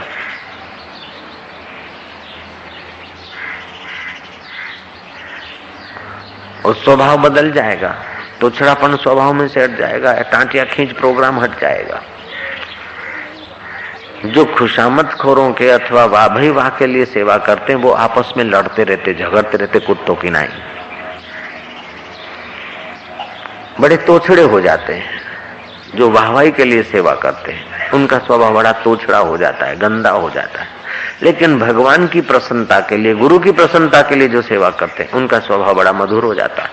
और 6.67 6.75
स्वभाव 6.75 7.17
बदल 7.19 7.51
जाएगा 7.53 7.95
तो 8.41 8.51
छड़ापन 8.51 8.97
स्वभाव 8.97 9.33
में 9.33 9.49
से 9.49 9.65
हट 9.65 9.79
जाएगा 9.79 10.13
टांटिया 10.33 10.65
खींच 10.67 10.93
प्रोग्राम 10.93 11.41
हट 11.41 11.61
जाएगा। 11.61 12.03
जो 14.27 14.45
खुशामद 14.45 15.07
खोरों 15.07 15.53
के 15.53 15.71
अथवा 15.71 16.05
वाह 16.05 16.51
वाह 16.51 16.69
के 16.69 16.87
लिए 16.87 17.05
सेवा 17.05 17.39
करते 17.39 17.73
हैं, 17.73 17.81
वो 17.81 17.91
आपस 17.91 18.35
में 18.37 18.45
लड़ते 18.45 18.85
रहते, 18.85 19.15
झगड़ते 19.15 19.59
रहते 19.59 19.81
कुत्तों 19.81 20.15
की 20.15 20.31
नाई। 20.31 20.49
बड़े 23.81 23.97
तोछड़े 23.97 24.43
हो 24.43 24.61
जाते 24.61 24.95
हैं, 24.95 25.21
जो 25.95 26.11
वाहवाही 26.11 26.51
के 26.51 26.65
लिए 26.65 26.83
सेवा 26.83 27.15
करते 27.15 27.53
हैं। 27.53 27.91
उनका 27.91 28.19
स्वभाव 28.19 28.55
बड़ा 28.55 28.73
तोछड़ा 28.73 29.19
हो 29.19 29.37
जाता 29.37 29.67
है, 29.67 29.77
गंदा 29.77 30.11
हो 30.11 30.31
जाता 30.31 30.61
है। 30.61 30.69
लेकिन 31.23 31.59
भगवान 31.59 32.07
की 32.07 32.21
प्रसन्नता 32.21 32.81
के 32.81 32.97
लिए, 32.97 33.15
गुरु 33.15 33.39
की 33.39 33.53
प्रसन्नता 33.53 34.03
के 34.03 34.15
लिए 34.15 34.29
जो 34.29 34.43
सेवा 34.43 34.71
करते 34.71 35.03
हैं, 35.03 35.11
उनका 35.11 35.39
स्वभाव 35.39 35.75
बड़ा 35.75 35.93
मधुर 35.93 36.25
हो 36.25 36.35
जाता 36.35 36.63
है। 36.63 36.71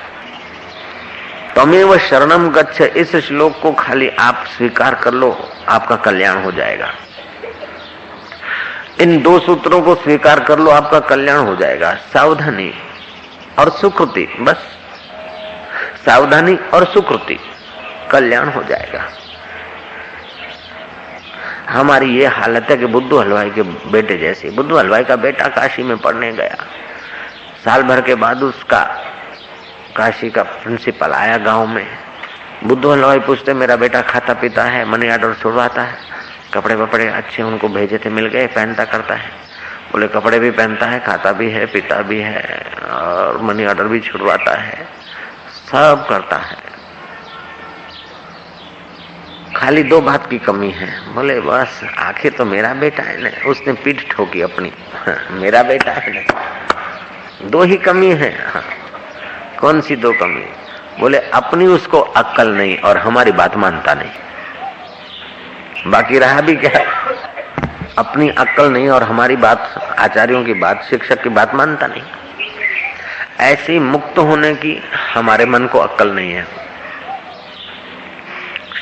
तमेव 1.55 1.97
शरणम 1.97 2.49
गच्छ, 2.49 2.81
इस 2.81 3.15
श्लोक 3.15 3.59
को 3.61 3.71
खाली 3.71 4.09
आप 4.09 4.45
स्वीकार 4.57 4.95
कर 4.95 5.13
लो, 5.13 5.49
आपका 5.69 5.95
कल्याण 5.95 6.43
हो 6.43 6.51
जाएगा। 6.51 6.93
इन 9.01 9.21
दो 9.21 9.39
सूत्रों 9.39 9.81
को 9.81 9.95
स्वीकार 9.95 10.39
कर 10.39 10.59
लो, 10.59 10.71
आपका 10.71 10.99
कल्याण 10.99 11.39
हो 11.39 11.55
जाएगा। 11.55 11.93
सावधानी 11.93 12.73
और 13.59 13.69
सुकृति, 13.69 14.37
बस। 14.39 14.57
सावधानी 16.05 16.55
और 16.55 16.85
सुकृति, 16.85 17.39
कल्याण 18.11 18.49
हो 18.49 18.63
जाएगा। 18.63 19.09
हमारी 21.69 22.17
ये 22.17 22.25
हालत 22.25 22.67
है 22.69 22.77
कि 22.77 22.85
बुद्धू 22.85 23.17
हलवाई 23.17 23.49
के 23.49 23.61
बेटे 23.61 24.17
जैसे, 24.17 24.49
बुद्धू 24.49 24.77
हलवाई 24.77 25.03
का 25.03 25.15
बेटा 25.15 25.47
काशी 25.47 25.83
में 25.83 25.97
पढ़ने 25.97 26.31
गया। 26.31 26.55
साल 27.65 27.83
भर 27.83 28.01
के 28.01 28.15
बाद 28.15 28.43
उसका 28.43 28.83
काशी 29.95 30.29
का 30.29 30.43
प्रिंसिपल 30.43 31.11
आया 31.11 31.37
गाँव 31.37 31.67
में। 31.67 31.87
बुद्धू 32.63 32.91
हलवाई 32.91 33.19
पूछते, 33.19 33.53
मेरा 33.53 33.75
बेटा 33.75 34.01
खाता 34.01 34.33
पीता 34.33 34.63
है, 34.63 34.85
मनी 34.85 35.11
ऑर्डर 35.11 35.33
छुड़वाता 35.33 35.81
है। 35.81 36.13
कपड़े 36.53 36.75
वपड़े 36.75 37.07
अच्छे 37.07 37.43
उनको 37.43 37.69
भेजे 37.69 37.97
थे, 37.97 38.09
मिल 38.09 38.27
गए, 38.27 38.47
पहनता 38.47 38.85
करता 38.85 39.15
है। 39.15 39.29
बोले, 39.91 40.07
कपड़े 40.07 40.39
भी 40.39 40.51
पहनता 40.51 40.85
है, 40.85 40.99
खाता 40.99 41.31
भी 41.31 41.49
है, 41.51 41.65
पीता 41.65 42.01
भी 42.01 42.19
है 42.19 42.65
और 42.91 43.41
मनी 43.41 43.65
ऑर्डर 43.65 43.83
भी 43.83 43.99
छुड़वाता 43.99 44.57
है, 44.57 44.87
सब 45.71 46.05
करता 46.09 46.35
है। 46.35 46.73
खाली 49.55 49.83
दो 49.83 50.01
बात 50.01 50.29
की 50.29 50.37
कमी 50.39 50.71
है। 50.71 51.13
बोले, 51.13 51.39
बस, 51.39 51.81
आखिर 51.97 52.31
तो 52.31 52.45
मेरा 52.45 52.73
बेटा 52.73 53.03
है 53.03 53.21
ना? 53.21 53.49
उसने 53.49 53.73
पीठ 53.73 54.11
ठोकी 54.11 54.41
अपनी। 54.41 54.71
मेरा 55.31 55.63
बेटा 55.63 55.91
है 55.91 56.23
ना? 56.23 56.41
दो 57.43 57.63
ही 57.63 57.77
कमी 57.77 58.11
है। 58.11 58.49
हाँ 58.49 58.63
कौन 59.59 59.81
सी 59.81 59.95
दो 59.95 60.13
कमी? 60.13 60.45
बोले, 60.99 61.17
अपनी 61.17 61.67
उसको 61.67 61.99
अक्ल 61.99 62.47
नहीं 62.47 62.77
और 62.77 62.97
हमारी 62.97 63.31
बात 63.31 63.55
मानता 63.55 63.93
नहीं। 63.93 64.11
बाकी 65.87 66.19
रहा 66.19 66.41
भी 66.41 66.55
क्या? 66.55 66.79
अपनी 67.97 68.29
अक्ल 68.29 68.71
नहीं 68.71 68.89
और 68.89 69.03
हमारी 69.03 69.35
बात, 69.35 69.95
आचार्यों 69.99 70.43
की 70.43 70.53
बात, 70.53 70.83
शिक्षक 70.89 71.23
की 71.23 71.29
बात 71.29 71.55
मानता 71.55 71.87
नहीं। 71.87 72.01
ऐसी 73.39 73.79
मुक्त 73.79 74.17
होने 74.19 74.53
की 74.55 74.81
हमारे 75.13 75.45
मन 75.45 75.67
को 75.67 75.79
अक्ल 75.79 76.11
नहीं 76.11 76.33
है। 76.33 76.47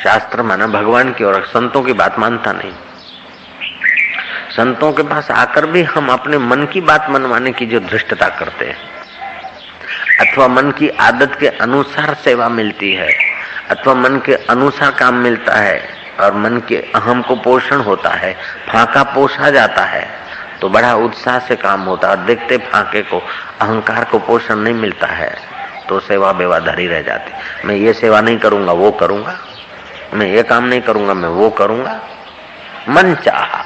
शास्त्र 0.03 0.43
माना 0.43 0.67
भगवान 0.67 1.13
की 1.13 1.23
और 1.23 1.45
संतों 1.45 1.81
की 1.81 1.93
बात 1.93 2.19
मानता 2.19 2.51
नहीं। 2.51 2.71
संतों 4.49 4.91
के 4.93 5.03
पास 5.03 5.31
आकर 5.31 5.65
भी 5.65 5.83
हम 5.83 6.09
अपने 6.09 6.37
मन 6.37 6.65
की 6.65 6.81
बात 6.81 7.09
मनवाने 7.09 7.51
की 7.51 7.65
जो 7.65 7.79
धृष्टता 7.79 8.29
करते 8.29 8.65
हैं, 8.65 8.77
अथवा 10.19 10.47
मन 10.47 10.71
की 10.71 10.89
आदत 10.89 11.37
के 11.39 11.47
अनुसार 11.47 12.13
सेवा 12.13 12.49
मिलती 12.49 12.93
है, 12.93 13.09
अथवा 13.69 13.93
मन 13.93 14.17
के 14.25 14.33
अनुसार 14.33 14.91
काम 14.91 15.15
मिलता 15.15 15.53
है 15.53 16.00
और 16.21 16.33
मन 16.35 16.57
के 16.67 16.77
अहम 16.95 17.21
को 17.21 17.35
पोषण 17.35 17.81
होता 17.81 18.09
है, 18.09 18.33
फाका 18.69 19.03
पोषा 19.03 19.49
जाता 19.49 19.83
है 19.85 20.07
तो 20.61 20.69
बड़ा 20.69 20.93
उत्साह 20.95 21.39
से 21.39 21.55
काम 21.55 21.81
होता 21.81 22.07
है 22.07 22.15
और 22.15 22.23
देखते 22.25 22.57
फाके 22.57 23.01
को, 23.01 23.19
अहंकार 23.61 24.03
को 24.03 24.19
पोषण 24.19 24.55
नहीं 24.55 24.73
मिलता 24.73 25.07
है 25.07 25.35
तो 25.89 25.99
सेवा 25.99 26.31
बेवाधारी 26.33 26.87
रह 26.87 27.01
जाती। 27.01 27.67
मैं 27.67 27.75
ये 27.75 27.93
सेवा 27.93 28.21
नहीं 28.21 28.37
करूँगा, 28.37 28.71
वो 28.73 28.91
करूँगा। 28.91 29.37
मैं 30.13 30.27
ये 30.27 30.43
काम 30.43 30.63
नहीं 30.63 30.81
करूँगा, 30.81 31.13
मैं 31.13 31.29
वो 31.29 31.49
करूँगा। 31.49 31.99
मन 32.89 33.15
चाह। 33.15 33.59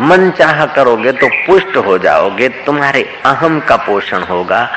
मन 0.00 0.30
चाह 0.30 0.64
करोगे 0.66 1.12
तो 1.12 1.28
पुष्ट 1.46 1.76
हो 1.76 1.96
जाओगे, 1.98 2.48
तुम्हारे 2.66 3.02
अहम 3.26 3.60
का 3.60 3.76
पोषण 3.76 4.22
होगा। 4.22 4.68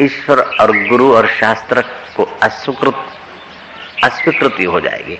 ईश्वर 0.00 0.40
और 0.60 0.72
गुरु 0.88 1.12
और 1.14 1.26
शास्त्र 1.30 1.84
को 2.16 2.24
असुकृत 2.42 2.94
अस्वीकृति 4.02 4.64
हो 4.64 4.80
जाएगी। 4.80 5.18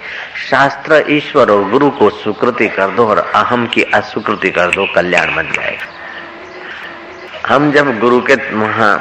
शास्त्र 0.51 1.05
ईश्वर 1.11 1.51
और 1.51 1.69
गुरु 1.71 1.91
को 1.91 2.11
स्वीकृति 2.13 2.69
कर 2.69 2.91
दो 2.91 3.07
और 3.07 3.19
अहम 3.19 3.67
की 3.67 3.83
अस्वीकृति 3.95 4.51
कर 4.51 4.71
दो, 4.71 4.87
कल्याण 4.95 5.35
बन 5.37 5.51
जाएगा। 5.53 5.87
हम 7.47 7.71
जब 7.73 7.99
गुरु 7.99 8.21
के 8.21 8.35
वहाँ 8.55 8.97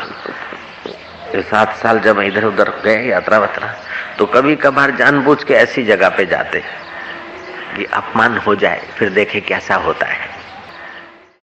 सात 1.42 1.76
साल 1.78 2.00
जब 2.00 2.20
इधर 2.20 2.46
उधर 2.46 2.70
गए, 2.84 3.04
यात्रा 3.04 3.38
वात्रा 3.40 3.74
तो 4.18 4.26
कभी 4.26 4.56
कभार 4.58 4.92
जानबूझ 4.92 5.44
के 5.44 5.54
ऐसी 5.54 5.84
जगह 5.84 6.10
पे 6.10 6.26
जाते 6.26 6.60
कि 7.76 7.86
अपमान 7.86 8.38
हो 8.38 8.56
जाए, 8.56 8.82
फिर 8.98 9.10
देखे 9.10 9.40
कैसा 9.42 9.76
होता 9.78 10.06
है। 10.06 10.31